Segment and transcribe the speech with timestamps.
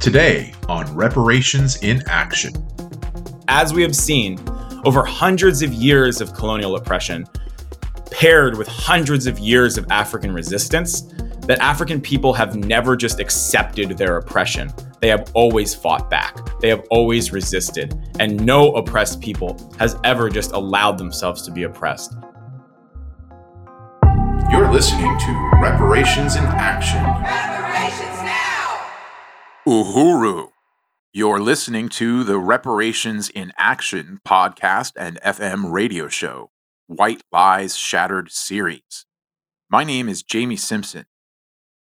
[0.00, 2.54] Today on Reparations in Action.
[3.48, 4.38] As we have seen,
[4.84, 7.26] over hundreds of years of colonial oppression,
[8.12, 11.02] paired with hundreds of years of African resistance,
[11.46, 14.72] that African people have never just accepted their oppression.
[15.00, 16.60] They have always fought back.
[16.60, 17.98] They have always resisted.
[18.20, 22.14] And no oppressed people has ever just allowed themselves to be oppressed.
[24.50, 27.02] You're listening to Reparations in Action.
[27.02, 28.07] Reparations now!
[29.68, 30.48] Uhuru.
[31.12, 36.52] You're listening to the Reparations in Action podcast and FM radio show,
[36.86, 39.04] White Lies Shattered series.
[39.68, 41.04] My name is Jamie Simpson.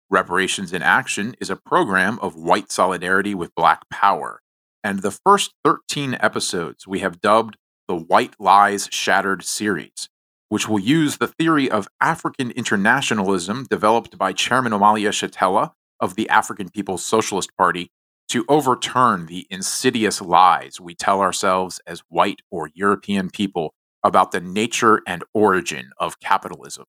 [0.09, 4.41] Reparations in Action is a program of white solidarity with Black power,
[4.84, 10.09] and the first 13 episodes we have dubbed the White Lies Shattered series,
[10.50, 16.30] which will use the theory of African internationalism developed by Chairman Omali Yeshitela of the
[16.30, 17.92] African People's Socialist Party
[18.30, 23.73] to overturn the insidious lies we tell ourselves as white or European people
[24.04, 26.86] about the nature and origin of capitalism.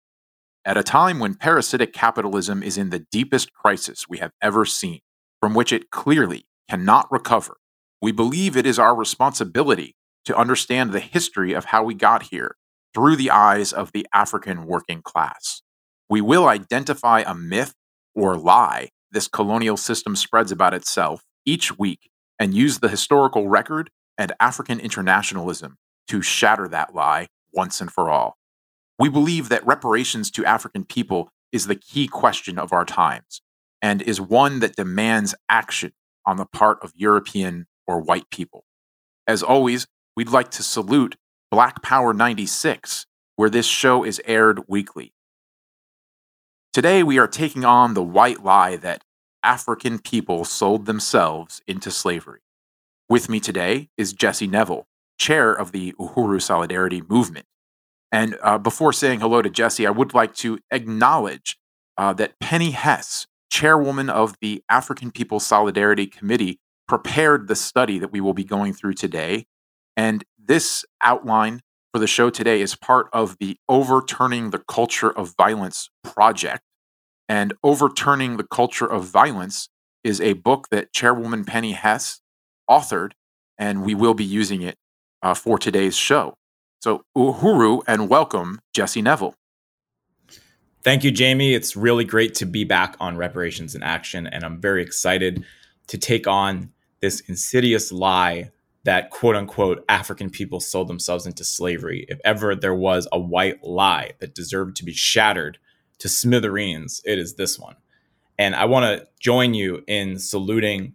[0.65, 5.01] At a time when parasitic capitalism is in the deepest crisis we have ever seen,
[5.41, 7.57] from which it clearly cannot recover,
[8.03, 12.57] we believe it is our responsibility to understand the history of how we got here
[12.95, 15.63] through the eyes of the African working class.
[16.11, 17.75] We will identify a myth
[18.15, 23.91] or lie this colonial system spreads about itself each week and use the historical record
[24.17, 25.77] and African internationalism
[26.09, 28.37] to shatter that lie once and for all.
[28.99, 33.41] We believe that reparations to African people is the key question of our times
[33.81, 35.93] and is one that demands action
[36.27, 38.65] on the part of European or white people.
[39.27, 41.17] As always, we'd like to salute
[41.51, 43.07] Black Power 96,
[43.37, 45.13] where this show is aired weekly.
[46.79, 49.03] Today, we are taking on the white lie that
[49.43, 52.39] African people sold themselves into slavery.
[53.09, 54.87] With me today is Jesse Neville,
[55.19, 57.47] chair of the Uhuru Solidarity Movement.
[58.13, 61.59] And uh, before saying hello to Jesse, I would like to acknowledge
[61.97, 68.13] uh, that Penny Hess, chairwoman of the African People's Solidarity Committee, prepared the study that
[68.13, 69.47] we will be going through today.
[69.97, 71.63] And this outline
[71.93, 76.63] for the show today is part of the Overturning the Culture of Violence project.
[77.29, 79.69] And Overturning the Culture of Violence
[80.03, 82.21] is a book that Chairwoman Penny Hess
[82.69, 83.13] authored,
[83.59, 84.77] and we will be using it
[85.23, 86.35] uh, for today's show.
[86.81, 89.35] So, uhuru and welcome, Jesse Neville.
[90.83, 91.55] Thank you, Jamie.
[91.55, 95.45] It's really great to be back on Reparations in Action, and I'm very excited
[95.89, 98.51] to take on this insidious lie
[98.85, 102.07] that quote unquote African people sold themselves into slavery.
[102.09, 105.59] If ever there was a white lie that deserved to be shattered
[105.99, 107.77] to smithereens, it is this one.
[108.39, 110.95] And I want to join you in saluting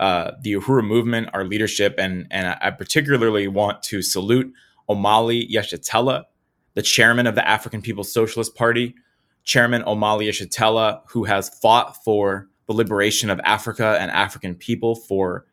[0.00, 4.52] uh, the Uhuru movement, our leadership, and, and I particularly want to salute
[4.88, 6.24] Omali Yeshitela,
[6.74, 8.94] the chairman of the African People's Socialist Party,
[9.44, 15.46] Chairman Omali Yeshitela, who has fought for the liberation of Africa and African people for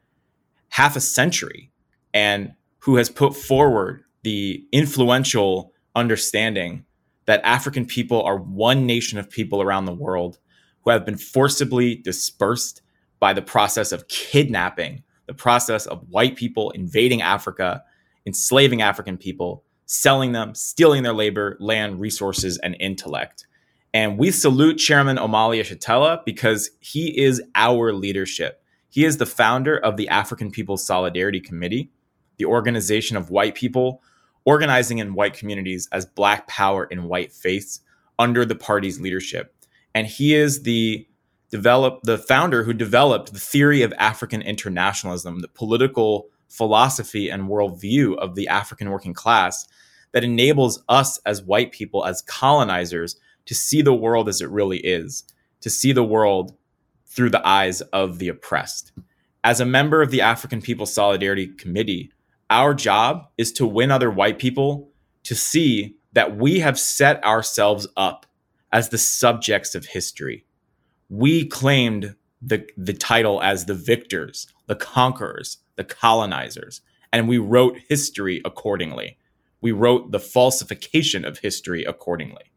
[0.69, 1.71] half a century
[2.13, 6.85] and who has put forward the influential understanding
[7.25, 10.39] that African people are one nation of people around the world
[10.83, 12.81] who have been forcibly dispersed
[13.19, 17.83] by the process of kidnapping, the process of white people invading Africa
[18.25, 23.45] enslaving African people, selling them, stealing their labor, land, resources, and intellect.
[23.93, 28.61] And we salute Chairman Omali Yeshitela because he is our leadership.
[28.89, 31.91] He is the founder of the African People's Solidarity Committee,
[32.37, 34.01] the organization of white people
[34.45, 37.81] organizing in white communities as Black power in white faiths
[38.17, 39.53] under the party's leadership.
[39.93, 41.07] And he is the
[41.51, 48.17] develop the founder who developed the theory of African internationalism, the political philosophy and worldview
[48.17, 49.67] of the African working class
[50.11, 54.79] that enables us as white people, as colonizers, to see the world as it really
[54.79, 55.23] is,
[55.61, 56.55] to see the world
[57.05, 58.91] through the eyes of the oppressed.
[59.43, 62.11] As a member of the African People's Solidarity Committee,
[62.49, 64.89] our job is to win other white people
[65.23, 68.25] to see that we have set ourselves up
[68.71, 70.45] as the subjects of history.
[71.09, 76.81] We claimed the, the title as the victors, the conquerors, the colonizers,
[77.11, 79.17] and we wrote history accordingly.
[79.61, 82.51] We wrote the falsification of history accordingly.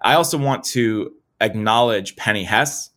[0.00, 2.90] I also want to acknowledge Penny Hess,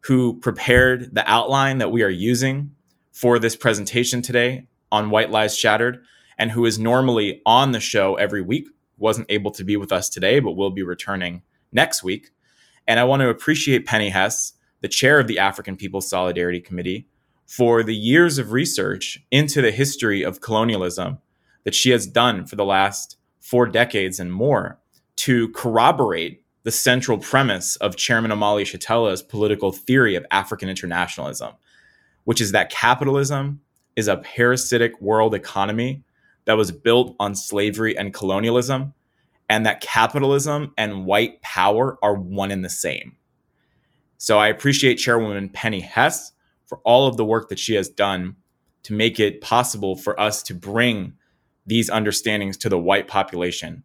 [0.00, 2.72] who prepared the outline that we are using
[3.12, 6.02] for this presentation today on White Lies Shattered,
[6.38, 8.68] and who is normally on the show every week.
[8.98, 11.42] Wasn't able to be with us today, but will be returning
[11.72, 12.30] next week.
[12.86, 17.08] And I want to appreciate Penny Hess, the chair of the African People's Solidarity Committee,
[17.46, 21.18] for the years of research into the history of colonialism
[21.64, 24.78] that she has done for the last four decades and more
[25.16, 31.52] to corroborate the central premise of Chairman Omali Yeshitela's political theory of African internationalism,
[32.24, 33.60] which is that capitalism
[33.96, 36.04] is a parasitic world economy
[36.44, 38.94] that was built on slavery and colonialism,
[39.48, 43.16] and that capitalism and white power are one and the same.
[44.18, 46.32] So I appreciate Chairwoman Penny Hess
[46.66, 48.36] for all of the work that she has done
[48.84, 51.14] to make it possible for us to bring
[51.66, 53.82] these understandings to the white population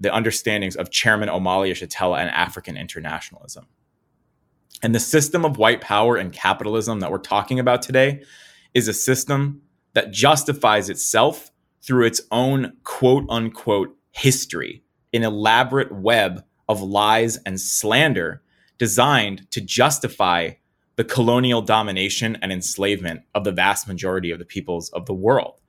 [0.00, 3.66] the understandings of Chairman Omali Yeshitela and African internationalism.
[4.82, 8.22] And the system of white power and capitalism that we're talking about today
[8.74, 9.62] is a system
[9.94, 11.50] that justifies itself
[11.82, 14.82] through its own quote unquote history,
[15.12, 18.42] an elaborate web of lies and slander
[18.78, 20.50] designed to justify
[20.96, 25.60] the colonial domination and enslavement of the vast majority of the peoples of the world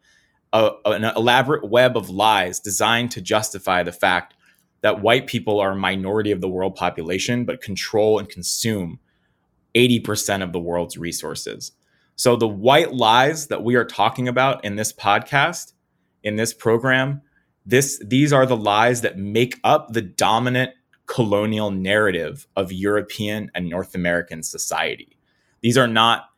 [0.55, 4.33] a, an elaborate web of lies designed to justify the fact
[4.81, 8.99] that white people are a minority of the world population, but control and consume
[9.75, 11.73] 80% of the world's resources.
[12.15, 15.73] So, the white lies that we are talking about in this podcast,
[16.23, 17.21] in this program,
[17.65, 20.71] this, these are the lies that make up the dominant
[21.07, 25.17] colonial narrative of European and North American society.
[25.62, 26.29] These are not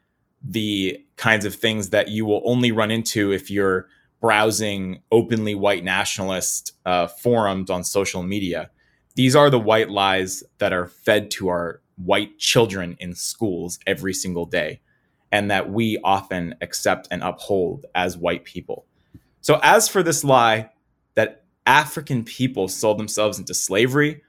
[0.44, 3.88] the kinds of things that you will only run into if you're
[4.21, 8.69] browsing openly white nationalist uh, forums on social media.
[9.15, 14.13] These are the white lies that are fed to our white children in schools every
[14.13, 14.81] single day,
[15.31, 18.85] and that we often accept and uphold as white people.
[19.41, 20.69] So, as for this lie
[21.15, 24.21] that African people sold themselves into slavery,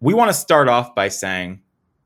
[0.00, 1.60] we want to start off by saying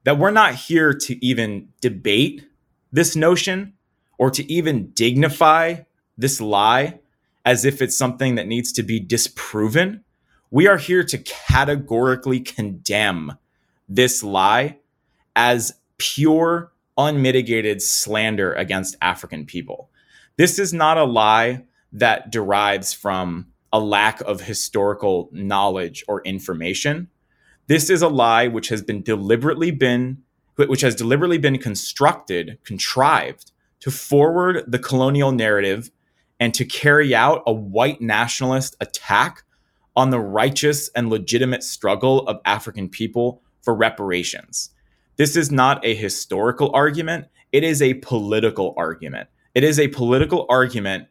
[0.05, 2.47] that we're not here to even debate
[2.93, 3.75] this notion
[4.19, 5.77] or to even dignify
[6.17, 7.01] this lie
[7.45, 10.05] as if it's something that needs to be disproven.
[10.51, 13.39] We are here to categorically condemn
[13.89, 14.79] this lie
[15.35, 19.91] as pure, unmitigated slander against African people.
[20.37, 27.09] This is not a lie that derives from a lack of historical knowledge or information.
[27.67, 30.23] This is a lie which has been deliberately been
[30.57, 33.51] which has deliberately been constructed, contrived
[33.81, 35.91] to forward the colonial narrative
[36.39, 39.43] and to carry out a white nationalist attack
[39.97, 44.71] on the righteous and legitimate struggle of African people for reparations.
[45.21, 49.29] This is not a historical argument, it is a political argument.
[49.55, 51.09] It is a political argument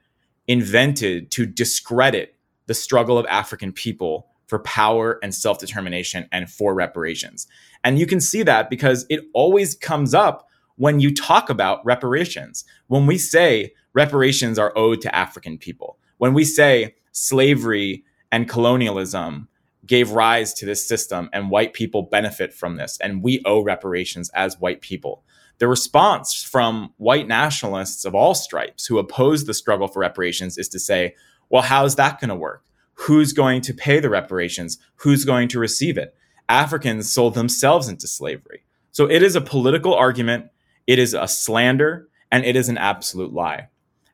[0.47, 2.35] invented to discredit
[2.65, 7.45] the struggle of African people for power and self determination and for reparations.
[7.83, 10.47] And you can see that because it always comes up
[10.77, 12.65] when you talk about reparations.
[12.87, 19.48] When we say reparations are owed to African people, when we say slavery and colonialism
[19.89, 24.29] gave rise to this system and white people benefit from this and we owe reparations
[24.35, 25.23] as white people.
[25.57, 30.69] The response from white nationalists of all stripes who oppose the struggle for reparations is
[30.69, 31.15] to say,
[31.49, 32.63] well, how's that going to work?
[32.93, 34.77] Who's going to pay the reparations?
[34.97, 36.15] Who's going to receive it?
[36.47, 38.63] Africans sold themselves into slavery.
[38.91, 40.51] So it is a political argument
[40.87, 43.67] it is a slander and it is an absolute lie.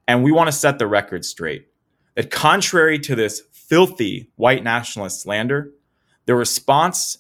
[0.10, 1.68] And we want to set the record straight
[2.16, 5.72] that contrary to this filthy white nationalist slander,
[6.26, 7.20] the response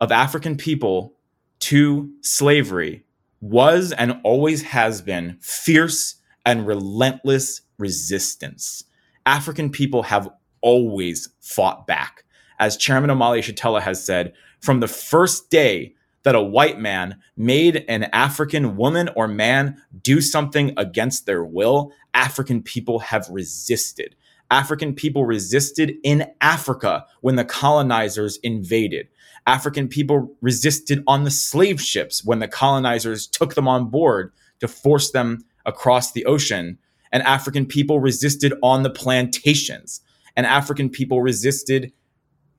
[0.00, 1.14] of African people
[1.60, 3.04] to slavery
[3.40, 8.84] was and always has been fierce and relentless resistance.
[9.26, 10.28] African people have
[10.60, 12.24] always fought back.
[12.58, 17.84] As Chairman Omali Yeshitela has said, from the first day that a white man made
[17.88, 24.16] an African woman or man do something against their will, African people have resisted.
[24.50, 29.08] African people resisted in Africa when the colonizers invaded.
[29.46, 34.68] African people resisted on the slave ships when the colonizers took them on board to
[34.68, 36.78] force them across the ocean.
[37.12, 40.00] And African people resisted on the plantations.
[40.36, 41.92] And African people resisted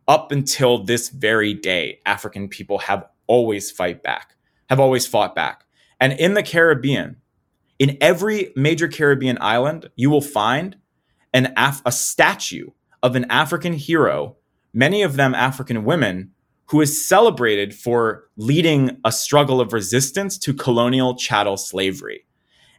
[0.07, 1.99] up until this very day.
[2.05, 4.35] African people have always fight back,
[4.69, 5.65] have always fought back.
[5.99, 7.17] And in the Caribbean,
[7.79, 10.77] in every major Caribbean island, you will find
[11.35, 12.69] an Af- a statue
[13.03, 14.37] of an African hero,
[14.73, 16.31] many of them African women,
[16.67, 22.25] who is celebrated for leading a struggle of resistance to colonial chattel slavery.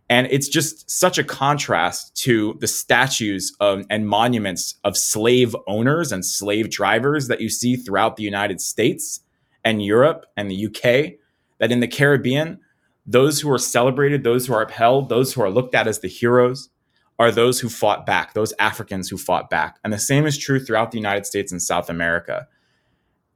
[0.09, 6.11] And it's just such a contrast to the statues of, and monuments of slave owners
[6.11, 9.21] and slave drivers that you see throughout the United States
[9.65, 11.19] and Europe and the UK
[11.59, 12.59] that in the Caribbean,
[13.05, 16.09] those who are celebrated, those who are upheld, those who are looked at as the
[16.09, 16.71] heroes
[17.19, 19.79] are those who fought back, those Africans who fought back.
[19.83, 22.47] And the same is true throughout the United States and South America.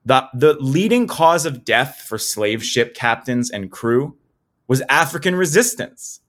[0.04, 4.16] The, the leading cause of death for slave ship captains and crew
[4.68, 6.20] was African resistance.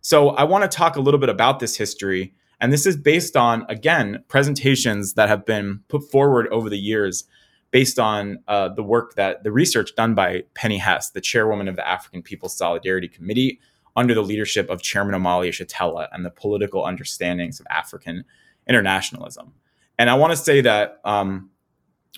[0.00, 2.34] So I want to talk a little bit about this history.
[2.60, 7.24] And this is based on, again, presentations that have been put forward over the years
[7.72, 11.76] based on uh, the work that the research done by Penny Hess, the chairwoman of
[11.76, 13.60] the African People's Solidarity Committee,
[13.96, 18.24] under the leadership of Chairman Omali Yeshitela and the political understandings of African
[18.68, 19.52] internationalism.
[19.98, 21.50] And I want to say that um,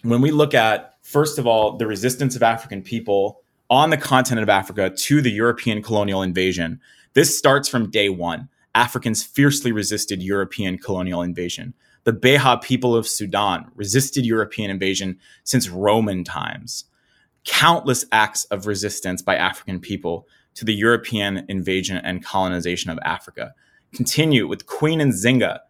[0.02, 3.40] when we look at, first of all, the resistance of African people
[3.71, 6.81] on the continent of Africa to the European colonial invasion,
[7.14, 8.49] this starts from day one.
[8.75, 11.75] Africans fiercely resisted European colonial invasion.
[12.04, 16.85] The Beja people of Sudan resisted European invasion since Roman times.
[17.45, 23.55] Countless acts of resistance by African people to the European invasion and colonization of Africa
[23.95, 25.61] continue with Queen Nzinga,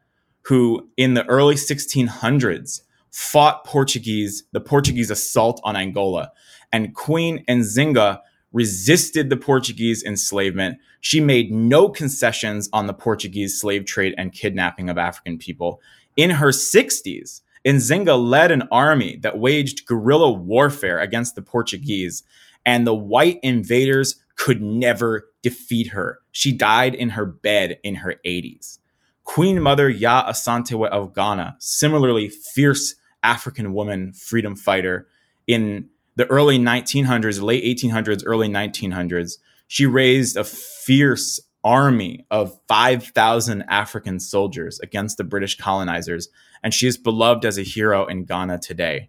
[0.43, 6.33] who in the early 1600s fought Portuguese, the Portuguese assault on Angola.
[6.73, 8.21] And Queen Nzinga
[8.53, 10.79] resisted the Portuguese enslavement.
[11.01, 15.81] She made no concessions on the Portuguese slave trade and kidnapping of African people.
[16.17, 22.23] In her 60s, Nzinga led an army that waged guerrilla warfare against the Portuguese,
[22.67, 26.21] and the white invaders could never defeat her.
[26.33, 28.79] She died in her bed in her 80s.
[29.25, 35.07] Queen Mother Yaa Asantewaa of Ghana, similarly fierce African woman freedom fighter
[35.47, 43.63] in the early 1900s, late 1800s, early 1900s, she raised a fierce army of 5,000
[43.63, 46.29] African soldiers against the British colonizers,
[46.63, 49.09] and she is beloved as a hero in Ghana today.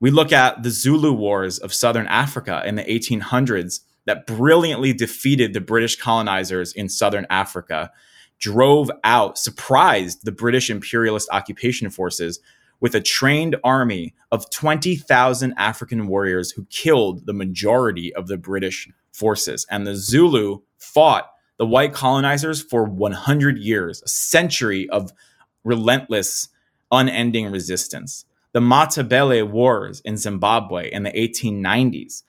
[0.00, 5.52] We look at the Zulu Wars of Southern Africa in the 1800s that brilliantly defeated
[5.52, 7.90] the British colonizers in Southern Africa,
[8.38, 12.40] drove out, surprised the British imperialist occupation forces
[12.80, 18.88] with a trained army of 20,000 African warriors who killed the majority of the British
[19.12, 19.66] forces.
[19.70, 25.12] And the Zulu fought the white colonizers for 100 years, a century of
[25.62, 26.48] relentless,
[26.90, 28.24] unending resistance.
[28.52, 32.22] The Matabele Wars in Zimbabwe in the 1890s,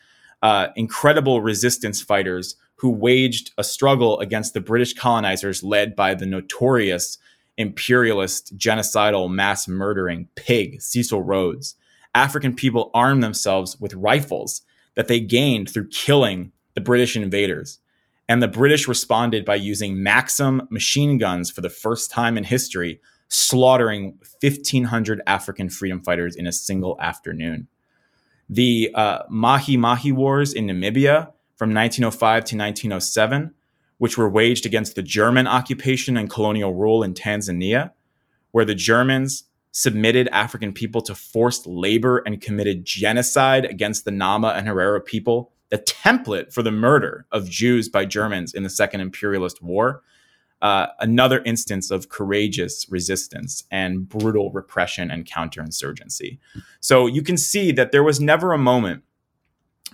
[0.46, 6.28] uh, incredible resistance fighters who waged a struggle against the British colonizers led by the
[6.28, 7.18] notorious
[7.58, 11.74] imperialist, genocidal, mass murdering pig, Cecil Rhodes.
[12.14, 14.62] African people armed themselves with rifles
[14.94, 17.80] that they gained through killing the British invaders.
[18.30, 23.02] And the British responded by using Maxim machine guns for the first time in history,
[23.30, 27.68] slaughtering 1,500 African freedom fighters in a single afternoon.
[28.50, 33.54] The uh, Maji Maji Wars in Namibia from 1905 to 1907
[33.98, 37.92] which were waged against the German occupation and colonial rule in Tanzania,
[38.52, 44.50] where the Germans submitted African people to forced labor and committed genocide against the Nama
[44.50, 49.02] and Herero people, the template for the murder of Jews by Germans in the Second
[49.02, 50.02] Imperialist War.
[50.62, 56.40] Uh, another instance of courageous resistance and brutal repression and counterinsurgency.
[56.80, 59.04] So you can see that there was never a moment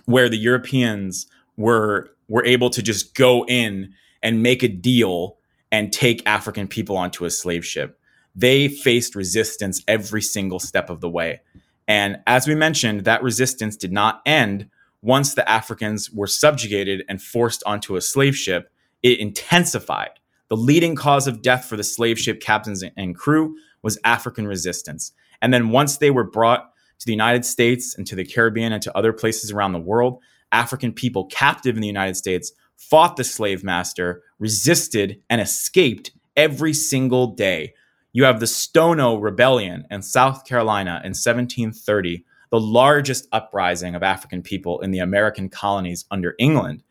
[0.06, 1.26] where the Europeans
[1.56, 3.92] were were able to just go in
[4.22, 5.36] and make a deal
[5.70, 7.98] and take African people onto a slave ship.
[8.34, 11.40] They faced resistance every single step of the way.
[11.88, 14.70] And as we mentioned, that resistance did not end
[15.02, 18.70] once the Africans were subjugated and forced onto a slave ship.
[19.02, 20.20] It intensified.
[20.52, 25.12] The leading cause of death for the slave ship captains and crew was African resistance.
[25.40, 28.82] And then once they were brought to the United States and to the Caribbean and
[28.82, 30.20] to other places around the world,
[30.52, 36.74] African people captive in the United States fought the slave master, resisted, and escaped every
[36.74, 37.72] single day.
[38.12, 44.42] You have the Stono Rebellion in South Carolina in 1730, the largest uprising of African
[44.42, 46.82] people in the American colonies under England,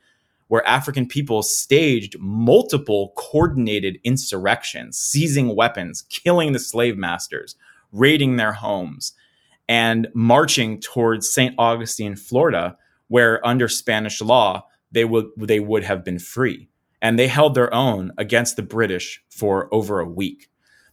[0.52, 7.56] where African people staged multiple coordinated insurrections, seizing weapons, killing the slave masters,
[7.94, 9.14] raiding their homes,
[9.70, 11.56] and marching towards St.
[11.58, 12.76] Augustine, Florida,
[13.08, 16.68] where under Spanish law they would they would have been free.
[17.02, 20.50] And they held their own against the British for over a week.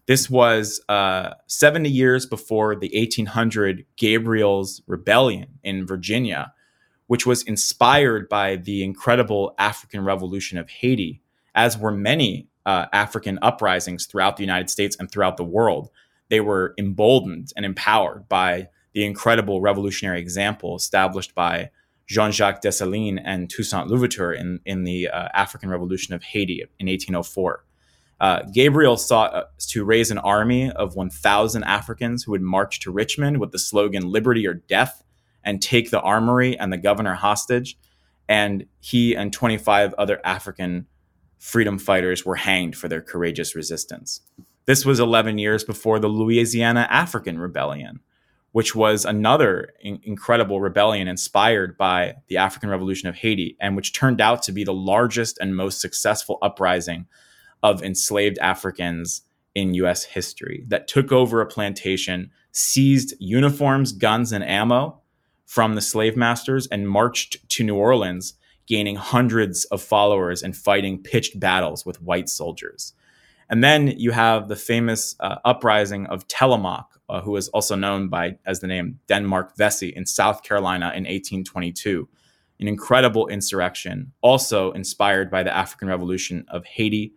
[0.07, 6.53] This was uh, 70 years before the 1800 Gabriel's Rebellion in Virginia,
[7.09, 11.21] which was inspired by the incredible African Revolution of Haiti,
[11.55, 15.91] as were many uh, African uprisings throughout the United States and throughout the world.
[16.29, 21.71] They were emboldened and empowered by the incredible revolutionary example established by
[22.07, 26.87] Jean Jacques Dessalines and Toussaint Louverture in, in the uh, African Revolution of Haiti in
[26.87, 27.65] 1804.
[28.21, 32.91] Uh, Gabriel sought uh, to raise an army of 1,000 Africans who would march to
[32.91, 35.05] Richmond with the slogan liberty or death
[35.45, 37.79] and take the armory and the governor hostage.
[38.29, 40.87] And he and 25 other African
[41.39, 44.21] freedom fighters were hanged for their courageous resistance.
[44.67, 48.01] This was 11 years before the Louisiana African Rebellion,
[48.53, 53.95] which was another in- incredible rebellion inspired by the African Revolution of Haiti, and which
[53.95, 57.07] turned out to be the largest and most successful uprising
[57.63, 59.23] of enslaved Africans
[59.55, 65.01] in US history that took over a plantation, seized uniforms, guns, and ammo
[65.49, 68.35] from the slave masters, and marched to New Orleans,
[68.67, 72.93] gaining hundreds of followers and fighting pitched battles with white soldiers.
[73.49, 78.09] And then you have the famous uh, uprising of Telemaque, uh, who was also known
[78.09, 82.07] by as the name Denmark Vesey in South Carolina in 1822.
[82.61, 87.15] An incredible insurrection, also inspired by the African Revolution of Haiti,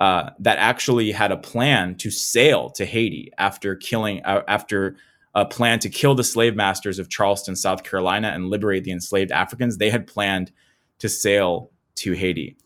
[0.00, 4.96] uh, that actually had a plan to sail to Haiti after killing uh, after
[5.34, 9.30] a plan to kill the slave masters of Charleston, South Carolina, and liberate the enslaved
[9.30, 9.78] Africans.
[9.78, 10.52] They had planned
[10.98, 12.56] to sail to Haiti.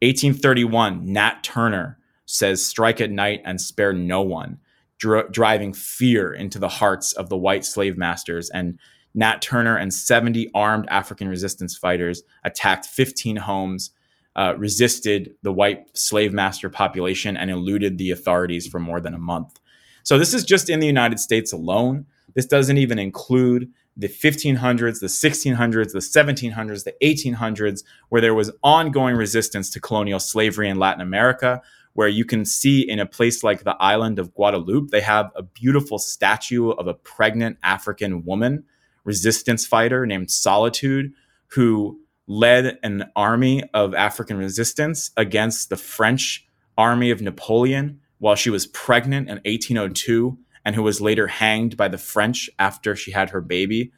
[0.00, 4.58] 1831, Nat Turner says, "Strike at night and spare no one."
[4.98, 8.50] Dr- driving fear into the hearts of the white slave masters.
[8.50, 8.78] And
[9.14, 13.90] Nat Turner and 70 armed African resistance fighters attacked 15 homes,
[14.36, 19.18] uh, resisted the white slave master population, and eluded the authorities for more than a
[19.18, 19.58] month.
[20.02, 22.06] So, this is just in the United States alone.
[22.34, 28.50] This doesn't even include the 1500s, the 1600s, the 1700s, the 1800s, where there was
[28.62, 31.60] ongoing resistance to colonial slavery in Latin America,
[31.94, 35.42] where you can see in a place like the island of Guadeloupe, they have a
[35.42, 38.64] beautiful statue of a pregnant African woman,
[39.04, 41.12] resistance fighter named Solitude,
[41.48, 46.46] who led an army of African resistance against the French
[46.78, 51.88] army of Napoleon while she was pregnant in 1802 and who was later hanged by
[51.88, 53.90] the French after she had her baby.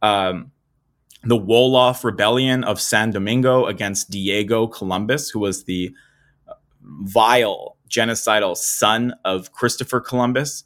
[0.00, 0.52] Um,
[1.24, 5.92] the Wolof Rebellion of San Domingo against Diego Columbus, who was the
[6.82, 10.62] vile genocidal son of Christopher Columbus,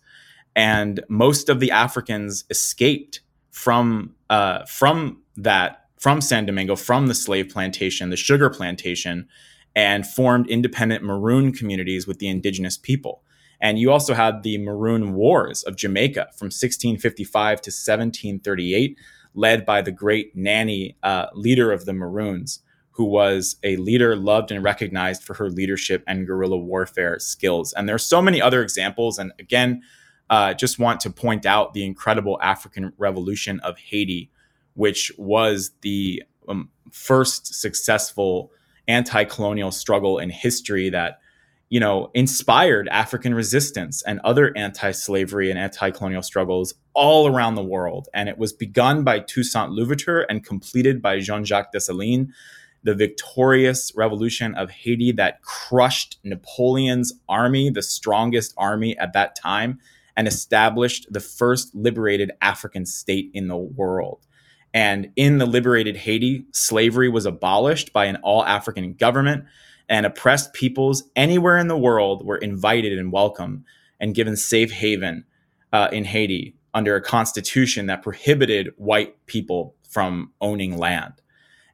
[0.55, 7.15] and most of the Africans escaped from uh, from that from San Domingo, from the
[7.15, 9.27] slave plantation, the sugar plantation,
[9.79, 13.23] and formed independent Maroon communities with the indigenous people.
[13.61, 18.99] And you also had the Maroon Wars of Jamaica from 1655 to 1738,
[19.35, 22.59] led by the great Nanny, uh, leader of the Maroons,
[22.91, 27.73] who was a leader loved and recognized for her leadership and guerrilla warfare skills.
[27.73, 29.17] And there are so many other examples.
[29.17, 29.83] And again,
[30.29, 34.33] uh, just want to point out the incredible African Revolution of Haiti,
[34.75, 38.51] which was the um, first successful
[38.89, 41.21] anti-colonial struggle in history that
[41.69, 48.09] you know inspired African resistance and other anti-slavery and anti-colonial struggles all around the world.
[48.15, 52.29] And it was begun by Toussaint Louverture and completed by Jean-Jacques Dessalines
[52.83, 59.79] the victorious revolution of Haiti that crushed Napoleon's army, the strongest army at that time,
[60.17, 64.27] and established the first liberated African state in the world.
[64.75, 69.45] And in the liberated Haiti, slavery was abolished by an all African government,
[69.89, 73.65] and oppressed peoples anywhere in the world were invited and welcome
[73.99, 75.25] and given safe haven
[75.73, 81.15] uh, in Haiti under a constitution that prohibited white people from owning land.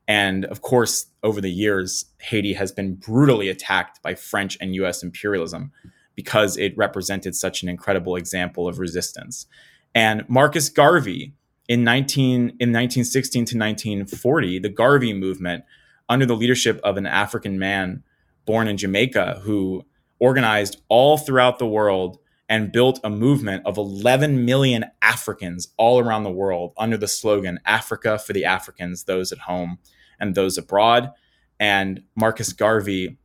[0.06, 5.02] And of course, over the years, Haiti has been brutally attacked by French and US
[5.02, 5.72] imperialism
[6.14, 9.46] because it represented such an incredible example of resistance.
[9.94, 11.34] And Marcus Garvey,
[11.68, 15.64] in 19 in 1916 to 1940, the Garvey movement,
[16.08, 18.02] under the leadership of an African man
[18.44, 19.84] born in Jamaica who
[20.18, 26.24] organized all throughout the world and built a movement of 11 million Africans all around
[26.24, 29.78] the world under the slogan Africa for the Africans, those at home
[30.20, 31.10] and those abroad.
[31.58, 33.16] And Marcus Garvey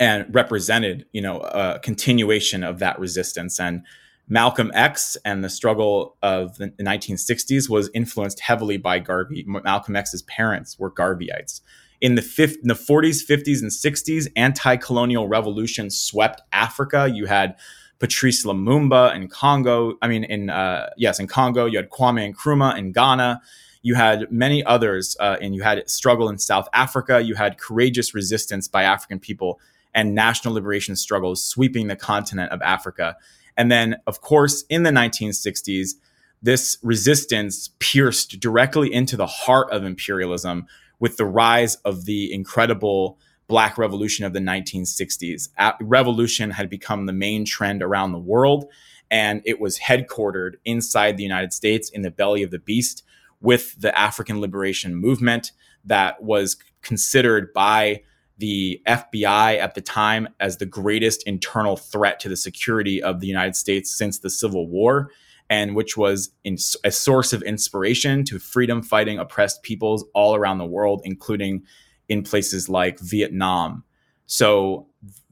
[0.00, 3.60] and represented, you know, a continuation of that resistance.
[3.60, 3.84] And
[4.28, 9.44] Malcolm X and the struggle of the 1960s was influenced heavily by Garvey.
[9.46, 11.60] Malcolm X's parents were Garveyites.
[12.00, 17.08] In the, 50, in the 40s, 50s, and 60s, anti-colonial revolution swept Africa.
[17.12, 17.56] You had
[18.00, 19.94] Patrice Lumumba in Congo.
[20.02, 23.40] I mean, in uh, yes, in Congo, you had Kwame Nkrumah in Ghana.
[23.82, 27.20] You had many others, uh, and you had struggle in South Africa.
[27.20, 29.60] You had courageous resistance by African people
[29.94, 33.16] and national liberation struggles sweeping the continent of Africa.
[33.56, 35.94] And then, of course, in the 1960s,
[36.42, 40.66] this resistance pierced directly into the heart of imperialism
[40.98, 45.48] with the rise of the incredible Black Revolution of the 1960s.
[45.80, 48.66] revolution had become the main trend around the world,
[49.10, 53.02] and it was headquartered inside the United States in the belly of the beast
[53.40, 55.52] with the African liberation movement
[55.84, 58.02] that was considered by
[58.38, 63.26] the FBI at the time as the greatest internal threat to the security of the
[63.26, 65.10] United States since the Civil War,
[65.50, 70.58] and which was in, a source of inspiration to freedom fighting oppressed peoples all around
[70.58, 71.62] the world, including
[72.08, 73.84] in places like Vietnam.
[74.26, 74.86] So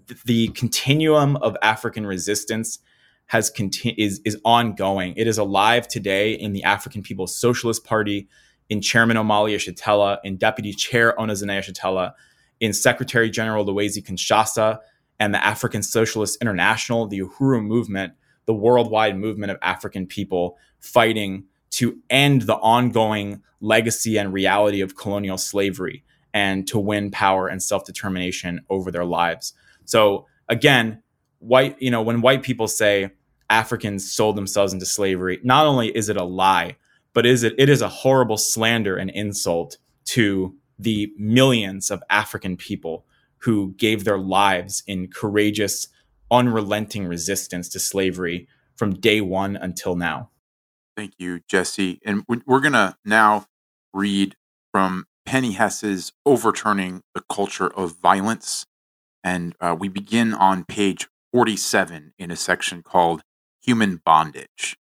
[0.08, 2.78] th- the continuum of African resistance
[3.26, 5.14] has conti- is is ongoing.
[5.16, 8.28] It is alive today in the African People's Socialist Party,
[8.68, 12.12] in Chairman Omali Yeshitela, in Deputy Chair Ona Zené Yeshitela,
[12.60, 14.78] in Secretary General Luwezi Kinshasa,
[15.18, 18.14] and the African Socialist International, the Uhuru movement,
[18.46, 24.96] the worldwide movement of African people fighting to end the ongoing legacy and reality of
[24.96, 29.52] colonial slavery and to win power and self determination over their lives.
[29.84, 31.02] So, again,
[31.38, 33.10] white, you know, when white people say,
[33.50, 35.40] Africans sold themselves into slavery.
[35.42, 36.76] Not only is it a lie,
[37.12, 42.56] but is it it is a horrible slander and insult to the millions of African
[42.56, 43.04] people
[43.38, 45.88] who gave their lives in courageous,
[46.30, 50.30] unrelenting resistance to slavery from day one until now.
[50.96, 52.00] Thank you, Jesse.
[52.04, 53.46] And we're going to now
[53.92, 54.36] read
[54.72, 58.66] from Penny Hess's Overturning the Culture of Violence.
[59.22, 63.22] And uh, we begin on page 47 in a section called
[63.62, 64.76] human bondage.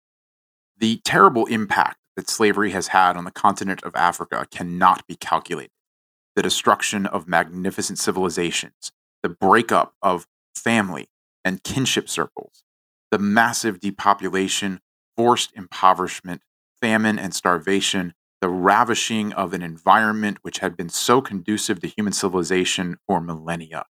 [0.78, 5.70] The terrible impact that slavery has had on the continent of Africa cannot be calculated.
[6.36, 11.08] The destruction of magnificent civilizations, the breakup of family
[11.44, 12.62] and kinship circles,
[13.10, 14.80] the massive depopulation,
[15.16, 16.42] forced impoverishment,
[16.80, 22.12] famine and starvation, the ravishing of an environment which had been so conducive to human
[22.12, 23.86] civilization for millennia.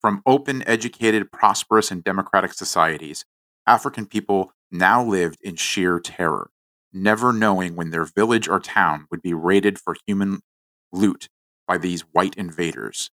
[0.00, 3.24] From open, educated, prosperous, and democratic societies
[3.66, 6.50] African people now lived in sheer terror,
[6.92, 10.40] never knowing when their village or town would be raided for human
[10.92, 11.28] loot
[11.66, 13.10] by these white invaders.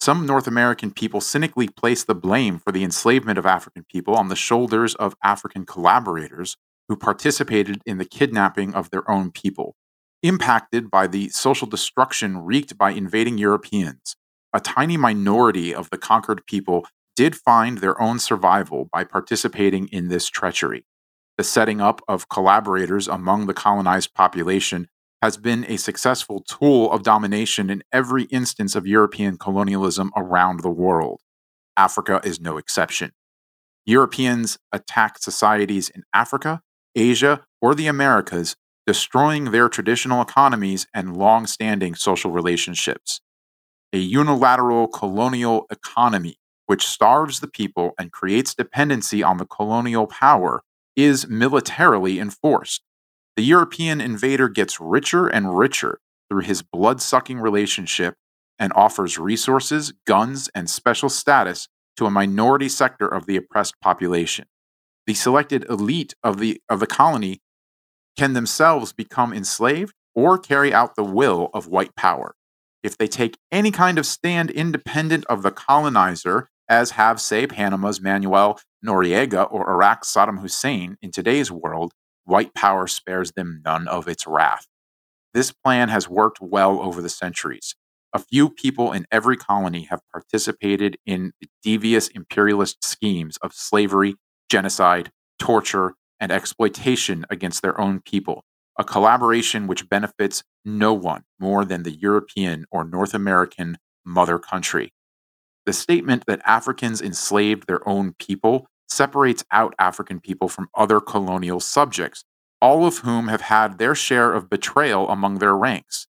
[0.00, 4.28] Some North American people cynically place the blame for the enslavement of African people on
[4.28, 6.56] the shoulders of African collaborators
[6.88, 9.74] who participated in the kidnapping of their own people.
[10.22, 14.16] Impacted by the social destruction wreaked by invading Europeans,
[14.52, 16.86] a tiny minority of the conquered people
[17.16, 20.84] did find their own survival by participating in this treachery.
[21.38, 24.88] The setting up of collaborators among the colonized population
[25.26, 30.70] has been a successful tool of domination in every instance of European colonialism around the
[30.70, 31.20] world.
[31.76, 33.12] Africa is no exception.
[33.84, 36.62] Europeans attacked societies in Africa,
[36.94, 43.20] Asia, or the Americas, destroying their traditional economies and long standing social relationships.
[43.92, 50.62] A unilateral colonial economy which starves the people and creates dependency on the colonial power,
[50.94, 52.82] is militarily enforced.
[53.36, 58.14] The European invader gets richer and richer through his blood sucking relationship
[58.58, 61.68] and offers resources, guns, and special status
[61.98, 64.46] to a minority sector of the oppressed population.
[65.06, 67.40] The selected elite of the, of the colony
[68.18, 72.34] can themselves become enslaved or carry out the will of white power.
[72.82, 78.00] If they take any kind of stand independent of the colonizer, as have, say, Panama's
[78.00, 81.92] Manuel Noriega or Iraq's Saddam Hussein, in today's world,
[82.26, 84.66] white power spares them none of its wrath.
[85.32, 87.74] This plan has worked well over the centuries.
[88.12, 94.14] A few people in every colony have participated in the devious imperialist schemes of slavery,
[94.48, 98.44] genocide, torture, and exploitation against their own people,
[98.78, 104.92] a collaboration which benefits no one more than the European or North American mother country.
[105.66, 111.60] The statement that Africans enslaved their own people separates out African people from other colonial
[111.60, 112.24] subjects,
[112.60, 116.06] all of whom have had their share of betrayal among their ranks.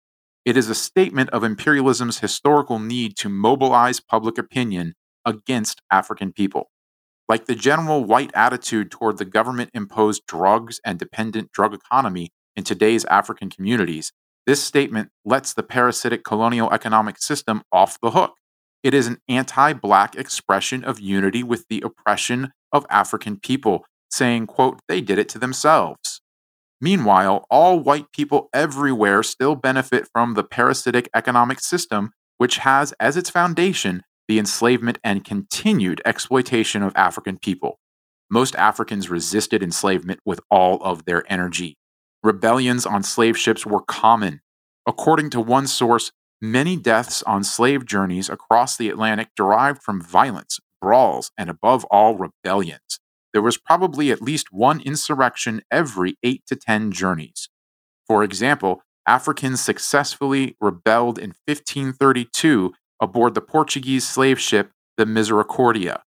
[0.44, 6.70] It is a statement of imperialism's historical need to mobilize public opinion against African people.
[7.28, 12.64] Like the general white attitude toward the government imposed drugs and dependent drug economy in
[12.64, 14.12] today's African communities,
[14.44, 18.34] this statement lets the parasitic colonial economic system off the hook.
[18.82, 24.46] It is an anti Black expression of unity with the oppression of African people, saying,
[24.46, 26.20] quote, they did it to themselves.
[26.80, 33.16] Meanwhile, all white people everywhere still benefit from the parasitic economic system, which has as
[33.16, 37.78] its foundation the enslavement and continued exploitation of African people.
[38.30, 41.76] Most Africans resisted enslavement with all of their energy.
[42.22, 44.40] Rebellions on slave ships were common.
[44.86, 50.58] According to one source, many deaths on slave journeys across the Atlantic derived from violence,
[50.82, 53.00] brawls, and above all, rebellions.
[53.32, 57.48] There was probably at least one insurrection every 8 to 10 journeys.
[58.06, 66.02] For example, Africans successfully rebelled in 1532 aboard the Portuguese slave ship the Misericordia.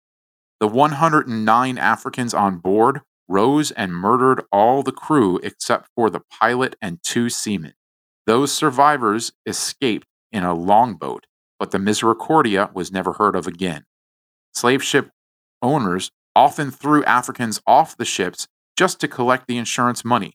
[0.61, 6.76] The 109 Africans on board rose and murdered all the crew except for the pilot
[6.80, 7.74] and two seamen.
[8.26, 11.26] Those survivors escaped in a longboat,
[11.59, 13.85] but the Misericordia was never heard of again.
[14.54, 15.10] Slave ship
[15.62, 20.34] owners often threw Africans off the ships just to collect the insurance money.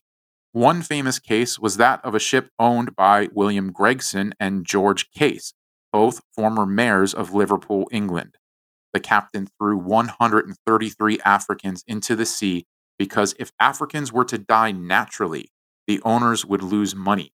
[0.52, 5.52] One famous case was that of a ship owned by William Gregson and George Case,
[5.92, 8.36] both former mayors of Liverpool, England.
[8.94, 12.64] The captain threw 133 Africans into the sea
[12.98, 15.50] because if Africans were to die naturally,
[15.86, 17.32] the owners would lose money.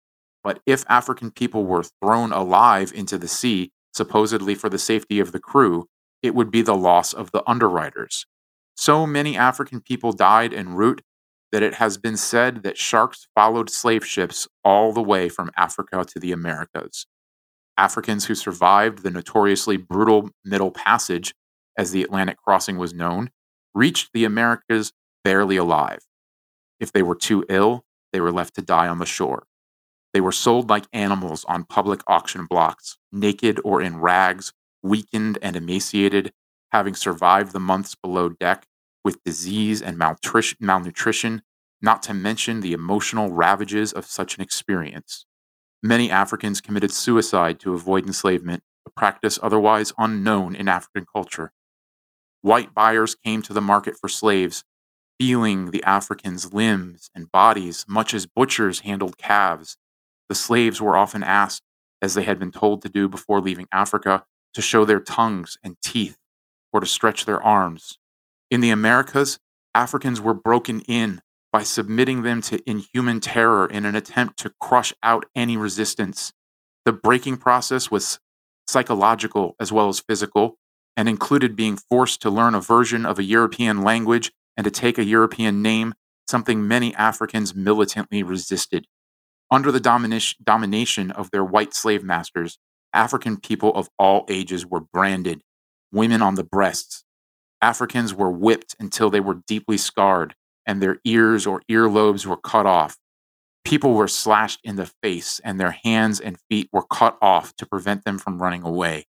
[0.44, 5.32] But if African people were thrown alive into the sea, supposedly for the safety of
[5.32, 5.88] the crew,
[6.22, 8.26] it would be the loss of the underwriters.
[8.76, 11.02] So many African people died en route
[11.50, 16.04] that it has been said that sharks followed slave ships all the way from Africa
[16.04, 17.06] to the Americas.
[17.76, 21.34] Africans who survived the notoriously brutal Middle Passage,
[21.76, 23.30] as the Atlantic crossing was known,
[23.74, 24.92] reached the Americas
[25.24, 26.00] barely alive.
[26.80, 29.44] If they were too ill, they were left to die on the shore.
[30.12, 35.56] They were sold like animals on public auction blocks, naked or in rags, weakened and
[35.56, 36.32] emaciated,
[36.72, 38.66] having survived the months below deck
[39.04, 41.42] with disease and malnutrition,
[41.80, 45.24] not to mention the emotional ravages of such an experience.
[45.82, 51.52] Many Africans committed suicide to avoid enslavement, a practice otherwise unknown in African culture.
[52.42, 54.64] White buyers came to the market for slaves,
[55.18, 59.76] feeling the Africans' limbs and bodies much as butchers handled calves.
[60.28, 61.62] The slaves were often asked,
[62.00, 64.24] as they had been told to do before leaving Africa,
[64.58, 66.18] to show their tongues and teeth
[66.72, 67.96] or to stretch their arms.
[68.50, 69.38] In the Americas,
[69.72, 74.92] Africans were broken in by submitting them to inhuman terror in an attempt to crush
[75.00, 76.32] out any resistance.
[76.84, 78.18] The breaking process was
[78.66, 80.58] psychological as well as physical
[80.96, 84.98] and included being forced to learn a version of a European language and to take
[84.98, 85.94] a European name,
[86.28, 88.88] something many Africans militantly resisted.
[89.52, 92.58] Under the domination of their white slave masters,
[92.92, 95.42] African people of all ages were branded,
[95.92, 97.04] women on the breasts,
[97.60, 100.34] Africans were whipped until they were deeply scarred
[100.66, 102.98] and their ears or earlobes were cut off.
[103.64, 107.66] People were slashed in the face and their hands and feet were cut off to
[107.66, 109.06] prevent them from running away.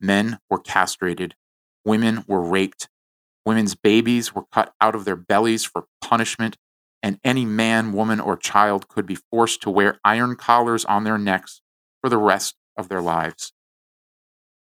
[0.00, 1.34] Men were castrated.
[1.84, 2.88] Women were raped.
[3.46, 6.56] Women's babies were cut out of their bellies for punishment,
[7.02, 11.18] and any man, woman, or child could be forced to wear iron collars on their
[11.18, 11.60] necks
[12.00, 13.52] for the rest of their lives.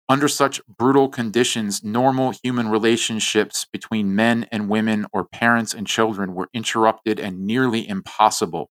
[0.09, 6.35] Under such brutal conditions, normal human relationships between men and women or parents and children
[6.35, 8.71] were interrupted and nearly impossible.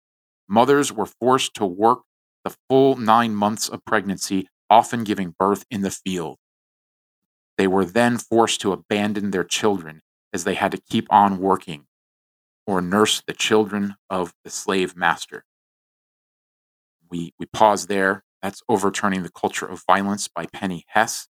[0.47, 2.01] Mothers were forced to work
[2.43, 6.37] the full nine months of pregnancy, often giving birth in the field.
[7.57, 11.85] They were then forced to abandon their children as they had to keep on working
[12.67, 15.45] or nurse the children of the slave master.
[17.09, 21.27] We, we pause there that's Overturning the Culture of Violence by Penny Hess.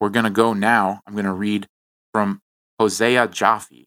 [0.00, 1.00] We're going to go now.
[1.06, 1.68] I'm going to read
[2.12, 2.40] from
[2.80, 3.86] Hosea Jaffe,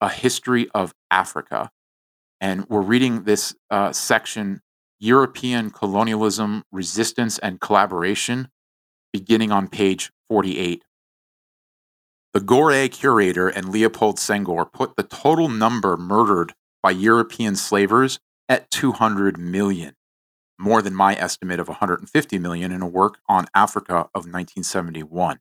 [0.00, 1.70] A History of Africa.
[2.40, 4.60] And we're reading this uh, section,
[5.00, 8.48] European Colonialism, Resistance, and Collaboration,
[9.12, 10.84] beginning on page 48.
[12.32, 18.70] The Gorée curator and Leopold Senghor put the total number murdered by European slavers at
[18.70, 19.94] 200 million
[20.58, 25.40] more than my estimate of 150 million in a work on Africa of 1971.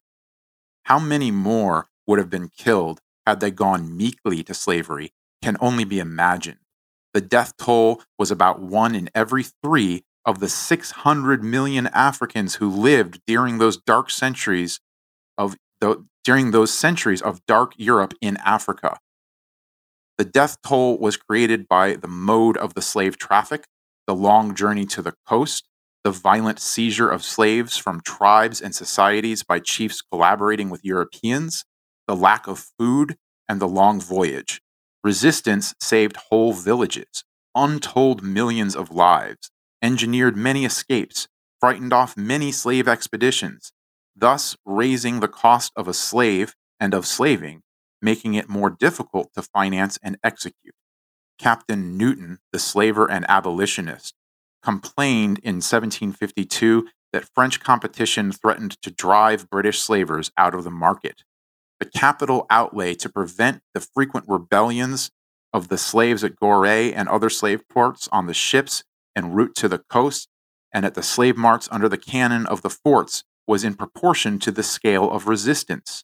[0.86, 5.84] How many more would have been killed had they gone meekly to slavery can only
[5.84, 6.60] be imagined.
[7.14, 12.70] The death toll was about one in every three of the 600 million Africans who
[12.70, 14.80] lived during those dark centuries
[15.38, 19.00] of the, during those centuries of dark Europe in Africa.
[20.18, 23.66] The death toll was created by the mode of the slave traffic,
[24.08, 25.68] the long journey to the coast,
[26.04, 31.66] the violent seizure of slaves from tribes and societies by chiefs collaborating with Europeans,
[32.08, 34.62] the lack of food, and the long voyage.
[35.04, 37.24] Resistance saved whole villages,
[37.56, 41.28] untold millions of lives, engineered many escapes,
[41.60, 43.72] frightened off many slave expeditions,
[44.16, 47.62] thus raising the cost of a slave and of slaving
[48.02, 50.74] making it more difficult to finance and execute.
[51.42, 54.14] Captain Newton, the slaver and abolitionist,
[54.62, 61.24] complained in 1752 that French competition threatened to drive British slavers out of the market.
[61.80, 65.10] The capital outlay to prevent the frequent rebellions
[65.52, 68.84] of the slaves at Gorée and other slave ports on the ships
[69.16, 70.30] en route to the coast
[70.72, 74.52] and at the slave marts under the cannon of the forts was in proportion to
[74.52, 76.04] the scale of resistance.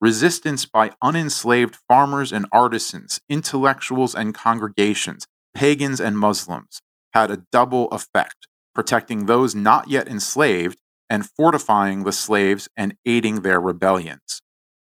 [0.00, 6.82] Resistance by unenslaved farmers and artisans, intellectuals and congregations, pagans and Muslims,
[7.14, 10.78] had a double effect, protecting those not yet enslaved
[11.08, 14.42] and fortifying the slaves and aiding their rebellions.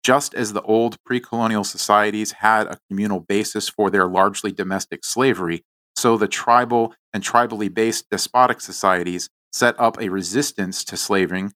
[0.02, 5.04] Just as the old pre colonial societies had a communal basis for their largely domestic
[5.04, 5.64] slavery,
[5.96, 11.52] so the tribal and tribally based despotic societies set up a resistance to slaving,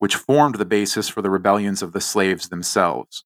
[0.00, 3.24] which formed the basis for the rebellions of the slaves themselves.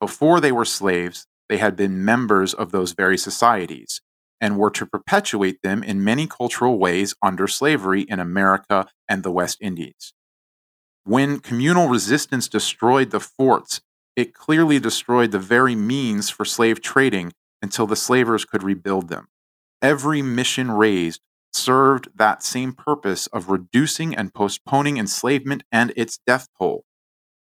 [0.00, 4.02] Before they were slaves, they had been members of those very societies
[4.40, 9.32] and were to perpetuate them in many cultural ways under slavery in America and the
[9.32, 10.12] West Indies.
[11.04, 13.80] When communal resistance destroyed the forts
[14.18, 19.28] it clearly destroyed the very means for slave trading until the slavers could rebuild them.
[19.80, 21.20] Every mission raised
[21.52, 26.84] served that same purpose of reducing and postponing enslavement and its death toll.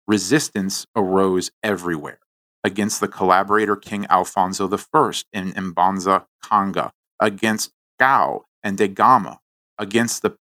[0.07, 2.19] Resistance arose everywhere
[2.63, 9.39] against the collaborator King Alfonso I in Mbanza, Kanga, against Gao and Da Gama,
[9.77, 10.35] against the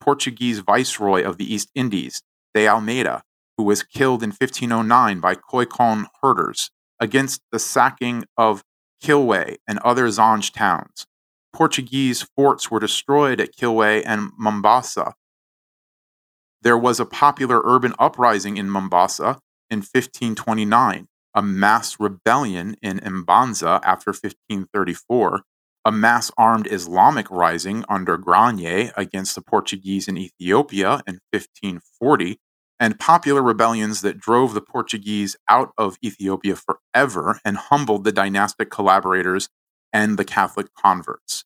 [0.00, 2.22] Portuguese viceroy of the East Indies,
[2.54, 3.22] de Almeida,
[3.56, 8.62] who was killed in 1509 by Khoikhoin herders against the sacking of
[9.02, 11.06] Kilwa and other Zanj towns.
[11.52, 15.14] Portuguese forts were destroyed at Kilwa and Mombasa.
[16.62, 19.38] There was a popular urban uprising in Mombasa
[19.70, 25.42] in 1529, a mass rebellion in Mbanza after 1534,
[25.84, 32.38] a mass armed Islamic rising under Granye against the Portuguese in Ethiopia in 1540,
[32.78, 38.70] and popular rebellions that drove the Portuguese out of Ethiopia forever and humbled the dynastic
[38.70, 39.48] collaborators
[39.92, 41.44] and the Catholic converts.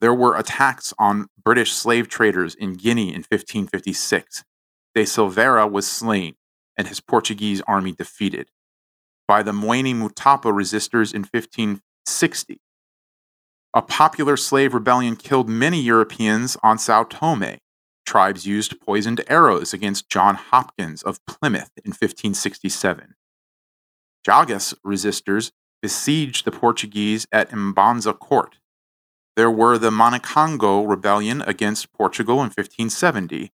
[0.00, 4.44] There were attacks on British slave traders in Guinea in 1556.
[4.94, 6.34] De Silveira was slain
[6.76, 8.50] and his Portuguese army defeated
[9.26, 12.60] by the Moeni Mutapa resistors in 1560.
[13.74, 17.58] A popular slave rebellion killed many Europeans on Sao Tome,
[18.06, 23.14] tribes used poisoned arrows against John Hawkins of Plymouth in 1567.
[24.26, 25.50] Jagas resistors
[25.82, 28.58] besieged the Portuguese at Mbanza court.
[29.36, 33.50] There were the Manicongo rebellion against Portugal in 1570,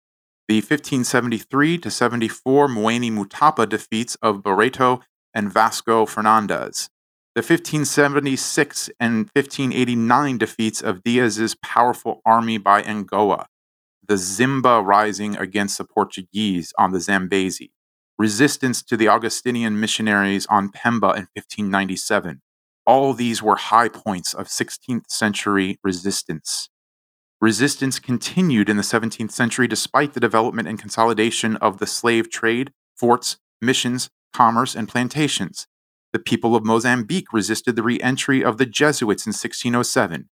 [0.48, 5.00] the 1573 to 74 Moeni Mutapa defeats of Barreto
[5.32, 6.90] and Vasco Fernandez,
[7.34, 13.46] the 1576 and 1589 defeats of Diaz's powerful army by Angoa,
[14.06, 17.70] the Zimba rising against the Portuguese on the Zambezi,
[18.20, 22.42] resistance to the Augustinian missionaries on Pemba in 1597.
[22.84, 26.68] All these were high points of 16th century resistance.
[27.40, 32.74] Resistance continued in the 17th century despite the development and consolidation of the slave trade,
[32.94, 35.66] forts, missions, commerce, and plantations.
[36.12, 40.28] The people of Mozambique resisted the re entry of the Jesuits in 1607.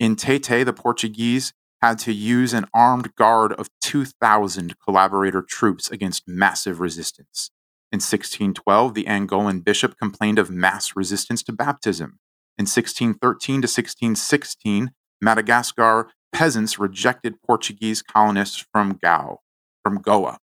[0.00, 6.26] In Tete, the Portuguese had to use an armed guard of 2,000 collaborator troops against
[6.26, 7.50] massive resistance.
[7.90, 12.18] In 1612, the Angolan bishop complained of mass resistance to baptism.
[12.58, 19.36] In 1613 to 1616, Madagascar peasants rejected Portuguese colonists from Goa.
[19.82, 20.38] From Goa.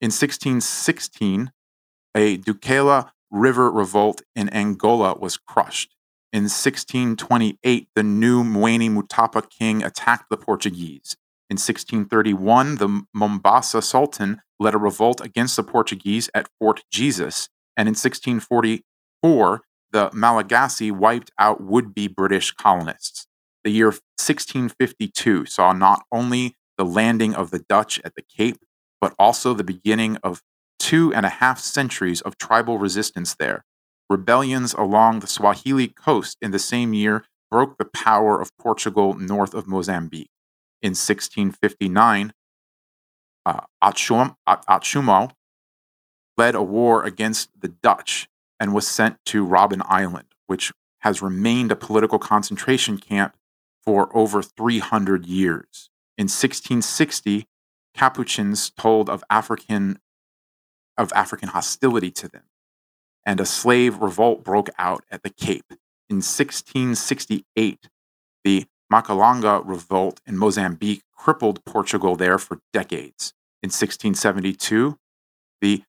[0.00, 1.50] In 1616,
[2.14, 5.94] a Dukela River revolt in Angola was crushed.
[6.30, 11.16] In 1628, the new Moeni Mutapa king attacked the Portuguese.
[11.48, 17.88] In 1631, the Mombasa Sultan led a revolt against the Portuguese at Fort Jesus, and
[17.88, 23.26] in 1644, the Malagasy wiped out would be British colonists.
[23.64, 28.58] The year 1652 saw not only the landing of the Dutch at the Cape,
[29.00, 30.42] but also the beginning of
[30.78, 33.64] two and a half centuries of tribal resistance there,
[34.08, 39.54] Rebellions along the Swahili coast in the same year broke the power of Portugal north
[39.54, 40.30] of Mozambique.
[40.80, 42.32] In 1659,
[43.44, 45.30] uh, Atshumo
[46.36, 48.28] led a war against the Dutch
[48.60, 53.34] and was sent to Robben Island, which has remained a political concentration camp
[53.82, 55.90] for over 300 years.
[56.16, 57.46] In 1660,
[57.94, 59.98] Capuchins told of African
[60.96, 62.42] of African hostility to them
[63.28, 65.66] and a slave revolt broke out at the Cape.
[66.08, 67.90] In 1668,
[68.42, 73.34] the Macalanga revolt in Mozambique crippled Portugal there for decades.
[73.62, 74.96] In 1672,
[75.60, 75.82] the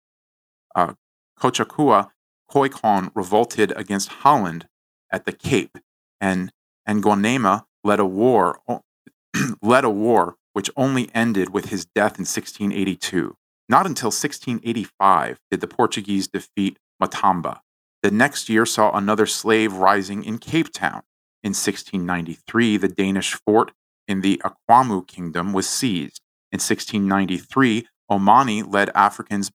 [0.76, 0.96] uh,
[1.40, 2.10] Cochacua
[2.52, 4.68] Khoikhoin revolted against Holland
[5.10, 5.78] at the Cape,
[6.20, 6.52] and
[6.86, 8.60] Nguanema led a war
[9.62, 13.38] led a war which only ended with his death in 1682.
[13.70, 17.60] Not until 1685 did the Portuguese defeat Matamba.
[18.02, 21.02] The next year saw another slave rising in Cape Town.
[21.44, 23.72] In 1693, the Danish fort
[24.08, 26.22] in the Akwamu Kingdom was seized.
[26.52, 29.52] In 1693, Omani led Africans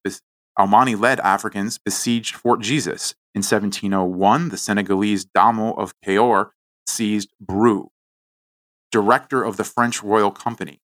[0.57, 3.13] led Africans besieged Fort Jesus.
[3.33, 6.53] In 1701, the Senegalese Damel of Peor
[6.87, 7.91] seized Brue,
[8.91, 10.79] director of the French Royal Company.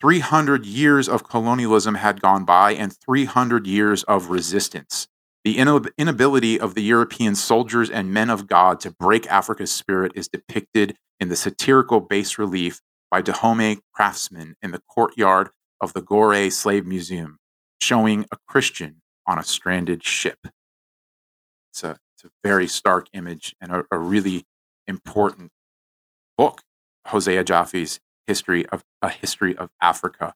[0.00, 5.06] 300 years of colonialism had gone by and 300 years of resistance.
[5.44, 10.28] The inability of the European soldiers and men of God to break Africa's spirit is
[10.28, 12.80] depicted in the satirical bas relief
[13.10, 17.38] by Dahomey craftsmen in the courtyard of the Gorée Slave Museum,
[17.80, 20.38] showing a Christian on a stranded ship.
[21.70, 24.44] It's a, it's a very stark image and a, a really
[24.86, 25.50] important
[26.38, 26.62] book,
[27.08, 30.34] Hosea Jaffe's history of a history of Africa.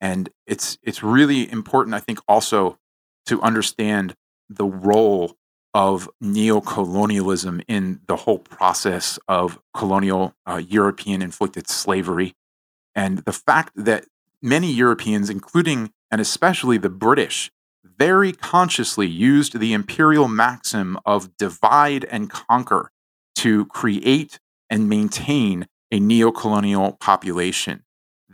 [0.00, 2.78] And it's it's really important, I think, also
[3.26, 4.14] to understand
[4.48, 5.36] the role
[5.72, 12.34] of neocolonialism in the whole process of colonial uh, European inflicted slavery.
[12.94, 14.06] And the fact that
[14.42, 17.52] many Europeans, including and especially the British,
[17.84, 22.90] very consciously used the imperial maxim of divide and conquer
[23.36, 27.84] to create and maintain a neocolonial population.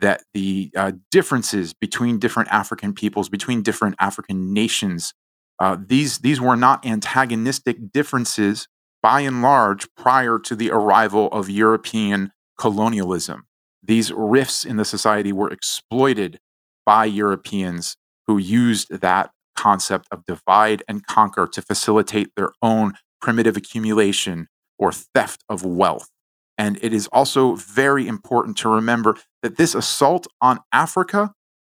[0.00, 5.14] That the uh, differences between different African peoples, between different African nations,
[5.58, 8.68] uh, these, these were not antagonistic differences
[9.02, 13.46] by and large prior to the arrival of European colonialism.
[13.82, 16.40] These rifts in the society were exploited
[16.84, 23.56] by Europeans who used that concept of divide and conquer to facilitate their own primitive
[23.56, 26.10] accumulation or theft of wealth.
[26.58, 29.16] And it is also very important to remember
[29.46, 31.32] that this assault on Africa,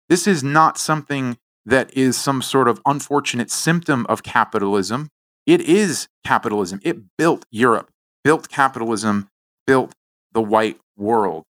[0.07, 5.09] this is not something that is some sort of unfortunate symptom of capitalism.
[5.45, 6.79] It is capitalism.
[6.83, 7.91] It built Europe,
[8.23, 9.27] built capitalism,
[9.67, 9.93] built
[10.33, 11.43] the white world.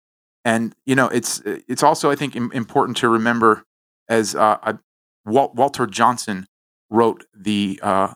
[0.42, 3.64] And you know, it's it's also I think important to remember
[4.08, 4.78] as uh,
[5.26, 6.46] Walter Johnson
[6.88, 8.14] wrote the, uh,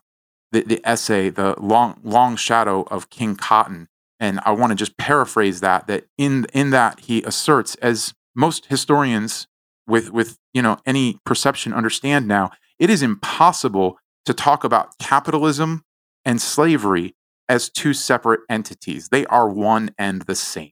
[0.53, 3.89] the the essay, the long long shadow of King Cotton,
[4.21, 5.87] and I want to just paraphrase that.
[5.87, 9.49] That in in that he asserts, as most historians
[9.87, 15.83] with with you know any perception understand now, it is impossible to talk about capitalism
[16.25, 17.15] and slavery
[17.49, 19.09] as two separate entities.
[19.09, 20.71] They are one and the same.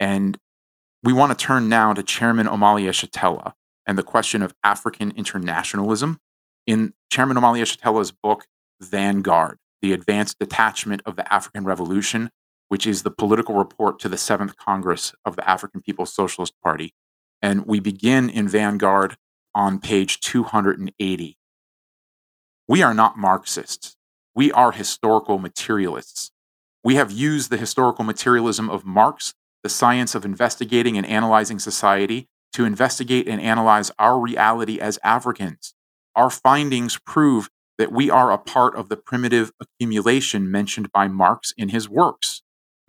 [0.00, 0.38] And
[1.02, 3.52] we want to turn now to Chairman Omali Yeshitela
[3.86, 6.18] and the question of African internationalism.
[6.66, 8.46] In Chairman Omali Yeshitela's book,
[8.80, 12.30] Vanguard, the Advanced Detachment of the African Revolution,
[12.72, 16.94] which is the political report to the Seventh Congress of the African People's Socialist Party.
[17.42, 19.18] And we begin in Vanguard
[19.54, 21.36] on page 280.
[22.66, 23.98] We are not Marxists.
[24.34, 26.30] We are historical materialists.
[26.82, 32.26] We have used the historical materialism of Marx, the science of investigating and analyzing society,
[32.54, 35.74] to investigate and analyze our reality as Africans.
[36.16, 41.52] Our findings prove that we are a part of the primitive accumulation mentioned by Marx
[41.58, 42.40] in his works.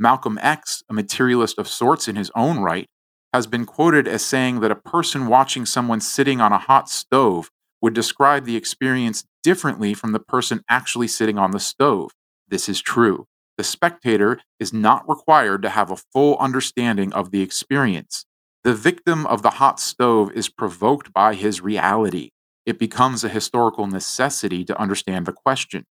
[0.04, 2.90] Malcolm X, a materialist of sorts in his own right,
[3.34, 7.50] has been quoted as saying that a person watching someone sitting on a hot stove
[7.82, 12.12] would describe the experience differently from the person actually sitting on the stove.
[12.50, 13.28] This is true.
[13.58, 18.26] The spectator is not required to have a full understanding of the experience.
[18.66, 22.32] The victim of the hot stove is provoked by his reality.
[22.66, 25.86] It becomes a historical necessity to understand the question.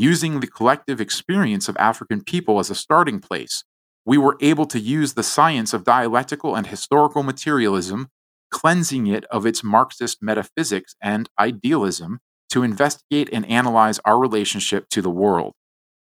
[0.00, 3.64] Using the collective experience of African people as a starting place,
[4.06, 8.08] we were able to use the science of dialectical and historical materialism,
[8.50, 15.02] cleansing it of its Marxist metaphysics and idealism, to investigate and analyze our relationship to
[15.02, 15.52] the world.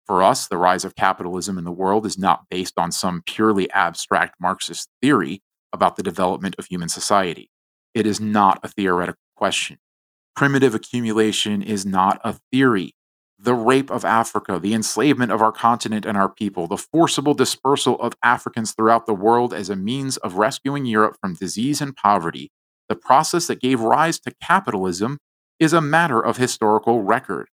[0.06, 3.68] For us, the rise of capitalism in the world is not based on some purely
[3.72, 5.42] abstract Marxist theory
[5.72, 7.50] about the development of human society.
[7.94, 9.78] It is not a theoretical question.
[10.36, 12.94] Primitive accumulation is not a theory
[13.38, 18.00] the rape of Africa, the enslavement of our continent and our people, the forcible dispersal
[18.00, 22.50] of Africans throughout the world as a means of rescuing Europe from disease and poverty,
[22.88, 25.18] the process that gave rise to capitalism
[25.60, 27.48] is a matter of historical record.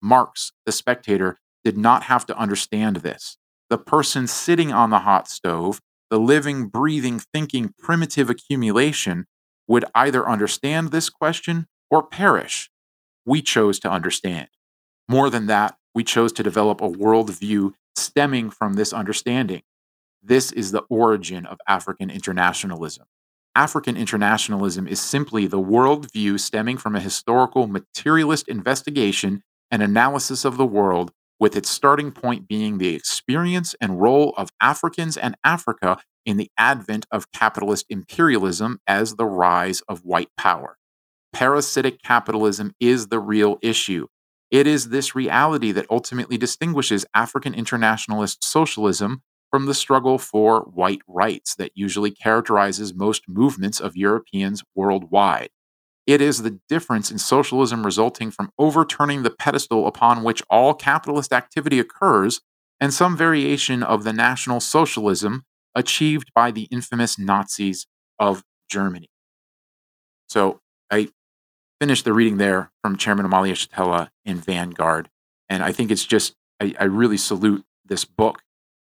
[0.00, 3.36] Marx, the spectator, did not have to understand this.
[3.70, 5.80] The person sitting on the hot stove,
[6.10, 9.26] the living, breathing, thinking primitive accumulation,
[9.66, 12.70] would either understand this question or perish.
[13.24, 14.48] We chose to understand.
[15.08, 19.62] More than that, we chose to develop a worldview stemming from this understanding.
[20.22, 23.06] This is the origin of African internationalism.
[23.54, 30.56] African internationalism is simply the worldview stemming from a historical materialist investigation and analysis of
[30.56, 35.98] the world, with its starting point being the experience and role of Africans and Africa
[36.24, 40.78] in the advent of capitalist imperialism as the rise of white power.
[41.32, 44.06] Parasitic capitalism is the real issue.
[44.54, 51.00] It is this reality that ultimately distinguishes African internationalist socialism from the struggle for white
[51.08, 55.48] rights that usually characterizes most movements of Europeans worldwide.
[56.06, 61.32] It is the difference in socialism resulting from overturning the pedestal upon which all capitalist
[61.32, 62.40] activity occurs
[62.78, 65.42] and some variation of the National Socialism
[65.74, 67.88] achieved by the infamous Nazis
[68.20, 69.10] of Germany.
[70.28, 70.60] So
[70.92, 71.08] I
[71.84, 75.10] finished the reading there from Chairman Omali Yeshitela in Vanguard.
[75.50, 78.40] And I think it's just, I, I really salute this book.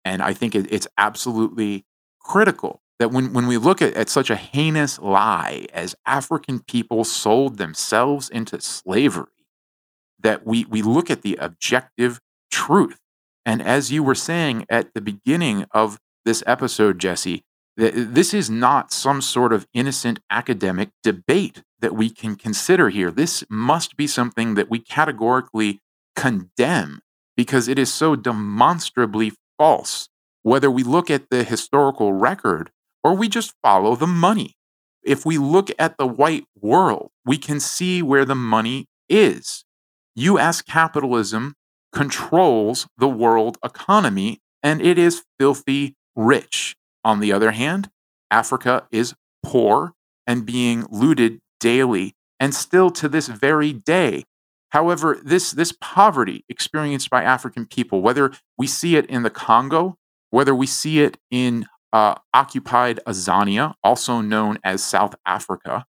[0.05, 1.83] And I think it, it's absolutely
[2.21, 7.03] critical that when, when we look at, at such a heinous lie as African people
[7.03, 9.43] sold themselves into slavery,
[10.17, 13.01] that we, we look at the objective truth.
[13.45, 17.43] And as you were saying at the beginning of this episode, Jesse,
[17.77, 23.11] this is not some sort of innocent academic debate that we can consider here.
[23.11, 25.79] This must be something that we categorically
[26.15, 26.99] condemn
[27.35, 30.09] because it is so demonstrably false,
[30.41, 32.71] whether we look at the historical record
[33.03, 34.55] or we just follow the money.
[35.03, 39.63] If we look at the white world, we can see where the money is.
[40.15, 41.53] US capitalism
[41.93, 46.75] controls the world economy and it is filthy rich.
[47.07, 47.89] On the other hand,
[48.29, 49.93] Africa is poor
[50.27, 54.25] and being looted daily and still to this very day.
[54.71, 59.95] However, this, this poverty experienced by African people, whether we see it in the Congo,
[60.31, 65.85] whether we see it in uh, occupied Azania, also known as South Africa,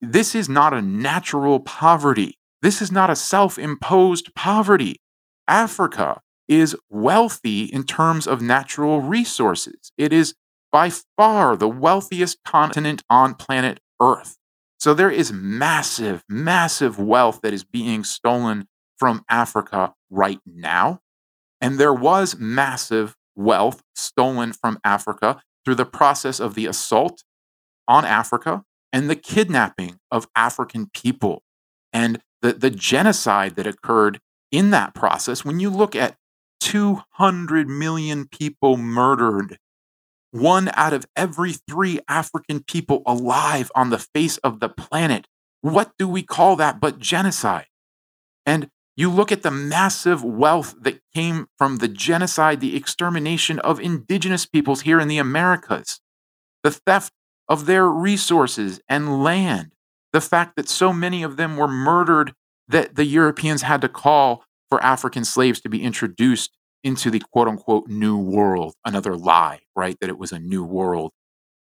[0.00, 2.38] this is not a natural poverty.
[2.62, 5.00] This is not a self imposed poverty.
[5.48, 9.92] Africa is wealthy in terms of natural resources.
[9.98, 10.34] It is
[10.70, 14.36] by far the wealthiest continent on planet Earth.
[14.78, 18.68] So there is massive, massive wealth that is being stolen
[18.98, 21.00] from Africa right now.
[21.60, 27.24] And there was massive wealth stolen from Africa through the process of the assault
[27.88, 31.42] on Africa and the kidnapping of African people
[31.92, 34.20] and the, the genocide that occurred
[34.52, 35.44] in that process.
[35.44, 36.16] When you look at
[36.66, 39.56] 200 million people murdered,
[40.32, 45.28] one out of every three African people alive on the face of the planet.
[45.60, 47.66] What do we call that but genocide?
[48.44, 53.78] And you look at the massive wealth that came from the genocide, the extermination of
[53.78, 56.00] indigenous peoples here in the Americas,
[56.64, 57.12] the theft
[57.48, 59.70] of their resources and land,
[60.12, 62.34] the fact that so many of them were murdered
[62.66, 66.55] that the Europeans had to call for African slaves to be introduced
[66.86, 68.76] into the quote unquote new world.
[68.84, 69.98] Another lie, right?
[70.00, 71.10] That it was a new world.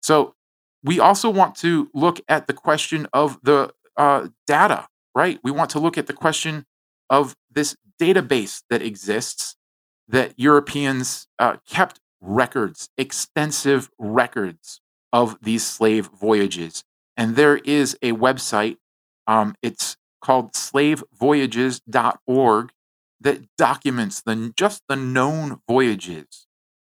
[0.01, 0.37] So
[0.85, 5.41] we also want to look at the question of the uh, data, right?
[5.43, 6.66] We want to look at the question
[7.11, 9.57] of this database that exists
[10.07, 14.81] that Europeans uh, kept records, extensive records
[15.12, 16.85] of these slave voyages.
[17.16, 18.77] And there is a website,
[19.27, 22.71] um, it's called slavevoyages.org,
[23.21, 26.47] that documents the, just the known voyages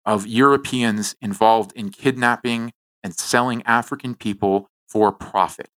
[0.04, 2.72] of Europeans involved in kidnapping
[3.02, 5.68] and selling African people for profit.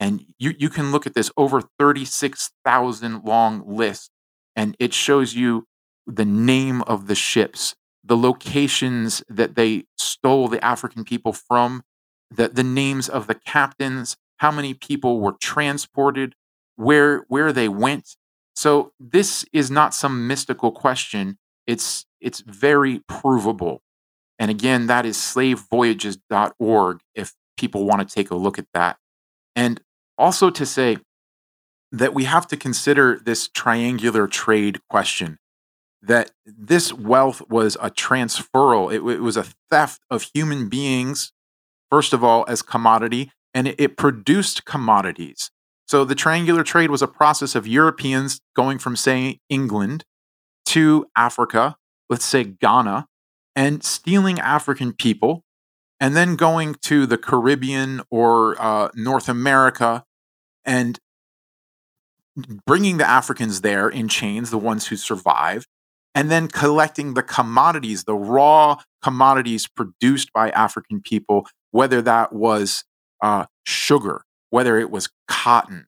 [0.00, 4.10] And you, you can look at this over 36,000 long list,
[4.56, 5.66] and it shows you
[6.06, 11.82] the name of the ships, the locations that they stole the African people from,
[12.30, 16.34] the, the names of the captains, how many people were transported,
[16.76, 18.16] where, where they went,
[18.54, 21.38] so this is not some mystical question.
[21.66, 23.82] It's it's very provable.
[24.38, 28.96] And again, that is slavevoyages.org if people want to take a look at that.
[29.54, 29.80] And
[30.18, 30.98] also to say
[31.90, 35.38] that we have to consider this triangular trade question
[36.02, 41.32] that this wealth was a transferal, it, it was a theft of human beings,
[41.90, 45.50] first of all, as commodity, and it, it produced commodities.
[45.92, 50.06] So the triangular trade was a process of Europeans going from, say, England
[50.64, 51.76] to Africa,
[52.08, 53.08] let's say Ghana,
[53.54, 55.44] and stealing African people,
[56.00, 60.04] and then going to the Caribbean or uh, North America
[60.64, 60.98] and
[62.64, 65.66] bringing the Africans there in chains, the ones who survived,
[66.14, 72.82] and then collecting the commodities, the raw commodities produced by African people, whether that was
[73.20, 75.86] uh, sugar, whether it was cotton,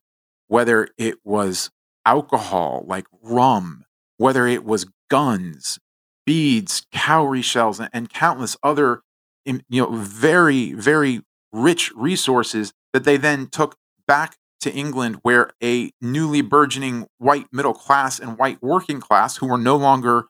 [0.49, 1.71] whether it was
[2.07, 3.85] alcohol like rum,
[4.17, 5.79] whether it was guns,
[6.25, 9.03] beads, cowrie shells, and, and countless other
[9.45, 11.21] you know very very
[11.53, 13.77] rich resources that they then took
[14.09, 19.47] back to England, where a newly burgeoning white middle class and white working class, who
[19.47, 20.25] were no longer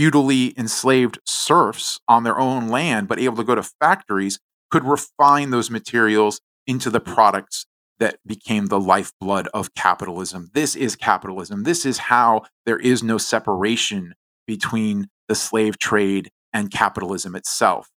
[0.00, 5.50] feudally enslaved serfs on their own land, but able to go to factories, could refine
[5.50, 7.66] those materials into the products
[8.00, 10.50] that became the lifeblood of capitalism.
[10.52, 11.62] This is capitalism.
[11.62, 14.14] This is how there is no separation
[14.46, 17.88] between the slave trade and capitalism itself.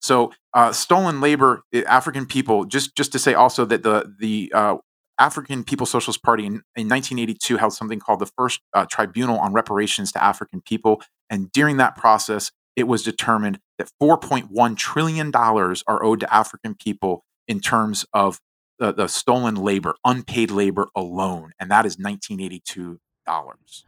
[0.00, 2.64] So, uh, stolen labor, eh, African people.
[2.64, 4.76] Just just to say also that the the uh,
[5.18, 9.52] African People's Socialist Party in, in 1982 held something called the first uh, Tribunal on
[9.52, 15.82] Reparations to African People, and during that process, it was determined that 4.1 trillion dollars
[15.86, 18.38] are owed to African people in terms of
[18.78, 23.84] the, the stolen labor, unpaid labor alone, and that is 1982 dollars.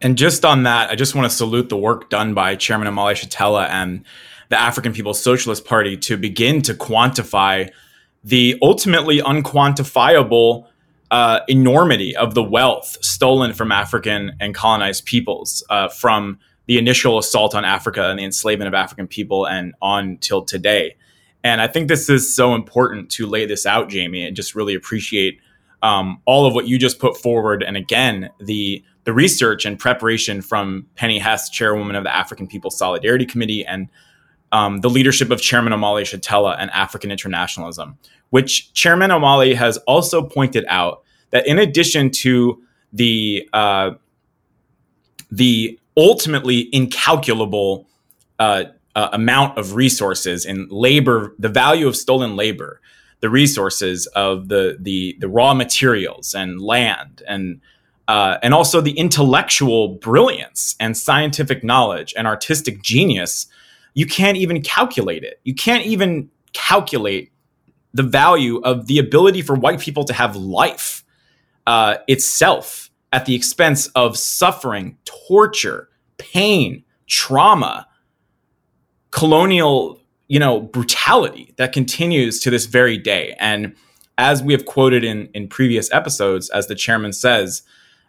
[0.00, 3.12] And just on that, I just want to salute the work done by Chairman Omali
[3.12, 4.04] Yeshitela and
[4.48, 7.70] the African People's Socialist Party to begin to quantify
[8.24, 10.66] the ultimately unquantifiable
[11.10, 17.18] uh, enormity of the wealth stolen from African and colonized peoples uh, from the initial
[17.18, 20.96] assault on Africa and the enslavement of African people and on till today.
[21.44, 24.74] And I think this is so important to lay this out, Jamie, and just really
[24.74, 25.40] appreciate
[25.82, 27.62] um, all of what you just put forward.
[27.62, 32.76] And again, the the research and preparation from Penny Hess, chairwoman of the African People's
[32.76, 33.88] Solidarity Committee, and
[34.52, 37.96] um, the leadership of Chairman Omali Yeshitela and African internationalism,
[38.30, 42.62] which Chairman Omali has also pointed out that in addition to
[42.92, 43.92] the uh,
[45.30, 47.86] the ultimately incalculable
[48.38, 48.64] uh,
[48.98, 52.80] uh, amount of resources and labor, the value of stolen labor,
[53.20, 57.60] the resources of the the the raw materials and land and
[58.08, 63.46] uh, and also the intellectual brilliance and scientific knowledge and artistic genius,
[63.94, 65.38] you can't even calculate it.
[65.44, 67.30] You can't even calculate
[67.94, 71.04] the value of the ability for white people to have life
[71.68, 77.87] uh, itself at the expense of suffering, torture, pain, trauma,
[79.10, 83.34] colonial, you know, brutality that continues to this very day.
[83.38, 83.74] And
[84.16, 87.62] as we have quoted in in previous episodes, as the chairman says,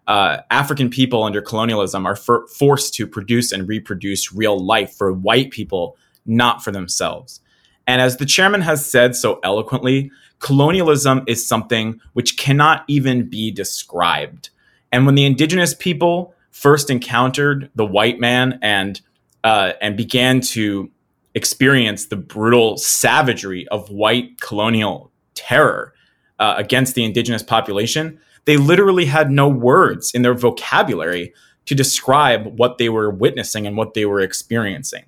[0.08, 5.14] uh, African people under colonialism are for- forced to produce and reproduce real life for
[5.14, 5.96] white people,
[6.26, 7.42] not for themselves.
[7.86, 13.52] And as the chairman has said so eloquently, colonialism is something which cannot even be
[13.52, 14.50] described.
[14.92, 19.00] And when the indigenous people first encountered the white man and
[19.44, 20.90] uh, and began to
[21.36, 25.94] experience the brutal savagery of white colonial terror
[26.40, 31.34] uh, against the indigenous population, they literally had no words in their vocabulary
[31.66, 35.06] to describe what they were witnessing and what they were experiencing.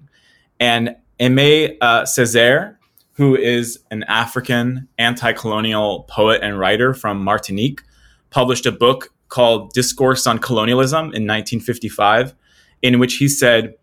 [0.60, 2.78] And Aimé uh, Césaire,
[3.14, 7.82] who is an African anti colonial poet and writer from Martinique,
[8.30, 12.36] published a book called Discourse on Colonialism in 1955,
[12.82, 13.74] in which he said,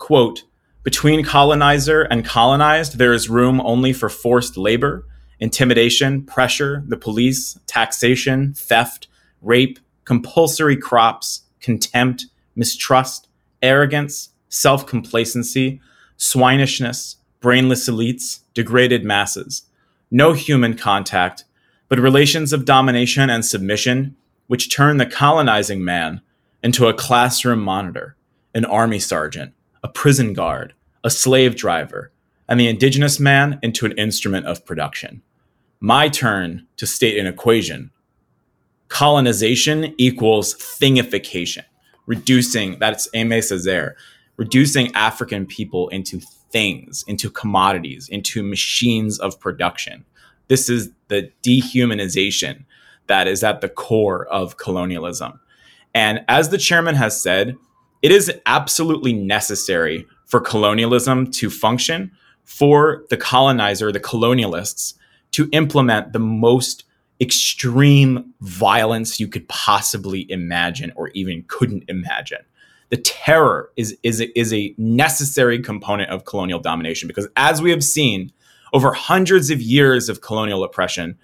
[0.00, 0.42] quote,
[0.82, 5.06] between colonizer and colonized, there is room only for forced labor,
[5.38, 9.06] intimidation, pressure, the police, taxation, theft,
[9.40, 12.26] rape, compulsory crops, contempt,
[12.56, 13.28] mistrust,
[13.62, 15.80] arrogance, self complacency,
[16.18, 19.62] swinishness, brainless elites, degraded masses.
[20.10, 21.44] No human contact,
[21.88, 26.20] but relations of domination and submission, which turn the colonizing man
[26.62, 28.16] into a classroom monitor,
[28.54, 30.74] an army sergeant, a prison guard,
[31.04, 32.12] a slave driver,
[32.48, 35.22] and the indigenous man into an instrument of production
[35.80, 37.90] my turn to state an equation.
[38.88, 41.64] Colonization equals thingification,
[42.06, 43.94] reducing, that's Aimé Césaire,
[44.36, 46.20] reducing African people into
[46.50, 50.04] things, into commodities, into machines of production.
[50.48, 52.64] This is the dehumanization
[53.06, 55.40] that is at the core of colonialism.
[55.94, 57.56] And as the chairman has said,
[58.02, 62.12] it is absolutely necessary for colonialism to function
[62.44, 64.94] for the colonizer, the colonialists,
[65.32, 66.84] to implement the most
[67.20, 72.38] extreme violence you could possibly imagine or even couldn't imagine.
[72.88, 77.84] The terror is, is, is a necessary component of colonial domination because, as we have
[77.84, 78.32] seen
[78.72, 81.18] over hundreds of years of colonial oppression,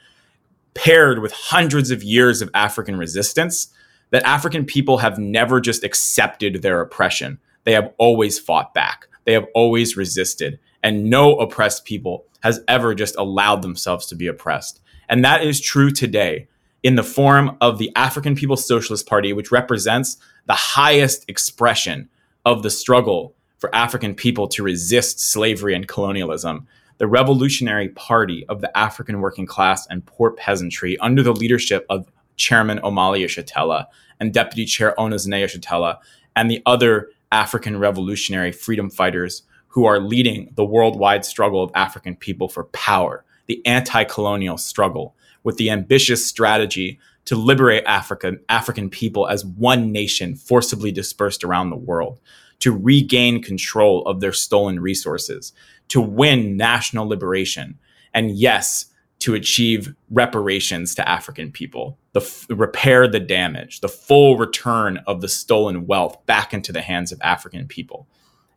[0.75, 3.69] paired with hundreds of years of African resistance,
[4.11, 7.39] that African people have never just accepted their oppression.
[7.65, 10.59] They have always fought back, they have always resisted.
[10.83, 14.81] And no oppressed people has ever just allowed themselves to be oppressed.
[15.09, 16.47] And that is true today
[16.85, 22.09] in the form of the African People's Socialist Party, which represents the highest expression
[22.45, 26.69] of the struggle for African people to resist slavery and colonialism.
[26.99, 32.07] The Revolutionary Party of the African working class and poor peasantry, under the leadership of
[32.37, 33.87] Chairman Omali Yeshitela
[34.21, 35.99] and Deputy Chair Ona Zené Yeshitela,
[36.35, 42.17] and the other African revolutionary freedom fighters who are leading the worldwide struggle of African
[42.17, 48.89] people for power, the anti colonial struggle, with the ambitious strategy to liberate Africa, African
[48.89, 52.21] people as one nation forcibly dispersed around the world,
[52.61, 55.53] to regain control of their stolen resources,
[55.89, 57.79] to win national liberation,
[58.15, 58.87] and yes,
[59.19, 65.21] to achieve reparations to African people, the f- repair the damage, the full return of
[65.21, 68.09] the stolen wealth back into the hands of African people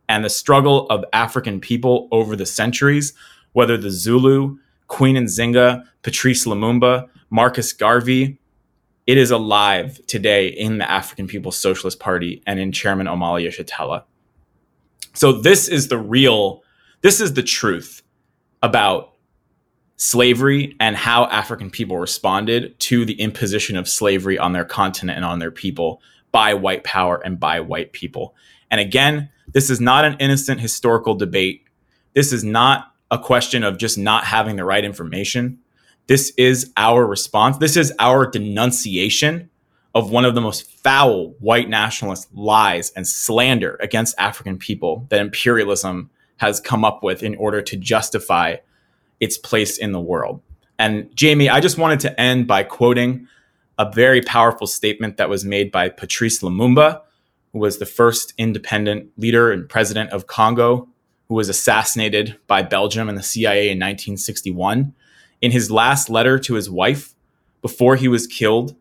[0.08, 3.12] and the struggle of African people over the centuries,
[3.52, 4.58] whether the Zulu,
[4.88, 8.40] Queen Nzinga, Patrice Lumumba, Marcus Garvey,
[9.06, 14.04] it is alive today in the African People's Socialist Party and in Chairman Omali Yeshitela.
[15.16, 16.64] So this is the real,
[17.02, 18.04] this is the truth
[18.64, 19.09] about
[20.00, 25.26] slavery and how African people responded to the imposition of slavery on their continent and
[25.26, 28.34] on their people by white power and by white people.
[28.72, 31.66] And again, this is not an innocent historical debate.
[32.14, 35.60] This is not a question of just not having the right information.
[36.08, 37.58] This is our response.
[37.58, 39.50] This is our denunciation
[39.94, 45.20] of one of the most foul white nationalist lies and slander against African people that
[45.20, 48.56] imperialism has come up with in order to justify
[49.20, 50.42] its place in the world.
[50.78, 53.28] And Jamie, I just wanted to end by quoting
[53.78, 57.02] a very powerful statement that was made by Patrice Lumumba,
[57.52, 60.88] who was the first independent leader and president of Congo,
[61.28, 64.94] who was assassinated by Belgium and the CIA in 1961.
[65.42, 67.14] In his last letter to his wife,
[67.62, 68.76] before he was killed,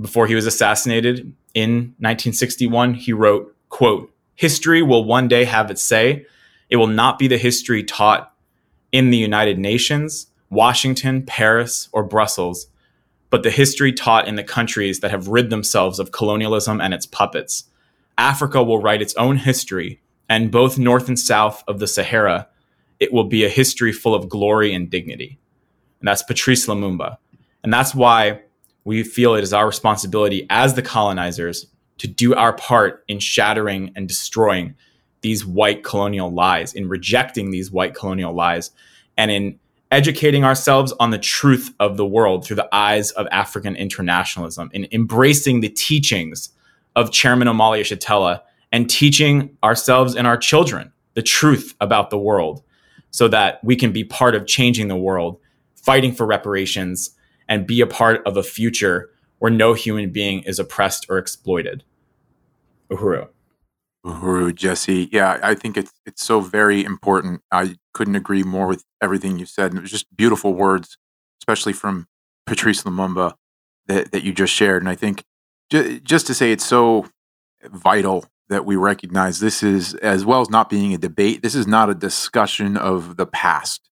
[0.00, 5.84] before he was assassinated in 1961, he wrote, quote, History will one day have its
[5.84, 6.26] say.
[6.70, 8.29] It will not be the history taught
[8.92, 12.66] in the United Nations, Washington, Paris, or Brussels,
[13.30, 17.06] but the history taught in the countries that have rid themselves of colonialism and its
[17.06, 17.70] puppets
[18.20, 22.48] Africa will write its own history, and both north and south of the Sahara,
[23.00, 25.38] it will be a history full of glory and dignity.
[26.00, 27.16] And that's Patrice Lumumba.
[27.64, 28.42] And that's why
[28.84, 31.66] we feel it is our responsibility as the colonizers
[31.96, 34.74] to do our part in shattering and destroying
[35.22, 38.70] these white colonial lies, in rejecting these white colonial lies,
[39.16, 39.58] and in
[39.90, 44.86] educating ourselves on the truth of the world through the eyes of African internationalism, in
[44.92, 46.50] embracing the teachings
[46.96, 48.40] of Chairman Omali Yeshitela
[48.72, 52.62] and teaching ourselves and our children the truth about the world
[53.10, 55.40] so that we can be part of changing the world,
[55.74, 57.10] fighting for reparations,
[57.48, 61.82] and be a part of a future where no human being is oppressed or exploited.
[62.90, 63.28] Uhuru.
[64.04, 65.08] Uhuru, Jesse.
[65.12, 67.42] Yeah, I think it's it's so very important.
[67.52, 69.70] I couldn't agree more with everything you said.
[69.70, 70.96] And it was just beautiful words,
[71.42, 72.06] especially from
[72.46, 73.34] Patrice Lumumba
[73.86, 74.82] that, that you just shared.
[74.82, 75.24] And I think
[75.70, 77.06] just to say it's so
[77.64, 81.66] vital that we recognize this is, as well as not being a debate, this is
[81.66, 83.88] not a discussion of the past.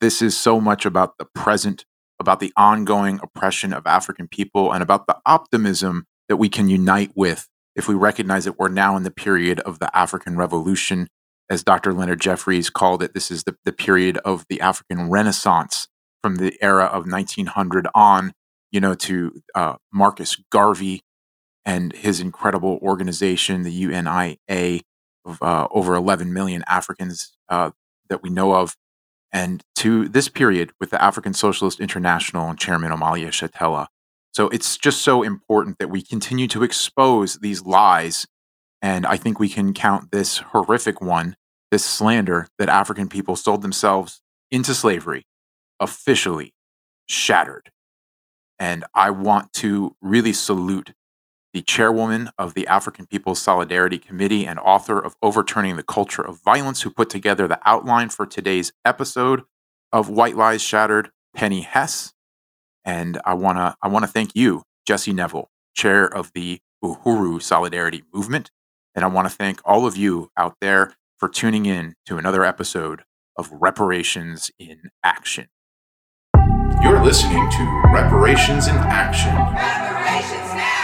[0.00, 1.84] This is so much about the present,
[2.18, 7.12] about the ongoing oppression of African people, and about the optimism that we can unite
[7.14, 11.08] with if we recognize that we're now in the period of the African Revolution.
[11.50, 11.92] As Dr.
[11.92, 15.88] Leonard Jeffries called it, this is the, the period of the African Renaissance
[16.22, 18.32] from the era of 1900 on,
[18.70, 21.02] you know, to uh, Marcus Garvey
[21.64, 24.80] and his incredible organization, the UNIA,
[25.24, 27.70] of uh, over 11 million Africans uh,
[28.08, 28.76] that we know of,
[29.32, 33.86] and to this period with the African Socialist International and Chairman Omali Yeshitela.
[34.32, 38.26] So it's just so important that we continue to expose these lies.
[38.80, 41.36] And I think we can count this horrific one,
[41.70, 45.26] this slander that African people sold themselves into slavery,
[45.78, 46.54] officially
[47.06, 47.70] shattered.
[48.58, 50.94] And I want to really salute
[51.52, 56.40] the chairwoman of the African People's Solidarity Committee and author of Overturning the Culture of
[56.42, 59.42] Violence, who put together the outline for today's episode
[59.92, 62.11] of White Lies Shattered, Penny Hess.
[62.84, 67.40] And I want to I want to thank you, Jesse Neville, chair of the Uhuru
[67.40, 68.50] Solidarity Movement.
[68.94, 72.44] And I want to thank all of you out there for tuning in to another
[72.44, 73.02] episode
[73.36, 75.48] of Reparations in Action.
[76.82, 79.34] You're listening to Reparations in Action.
[79.34, 80.81] Reparations now!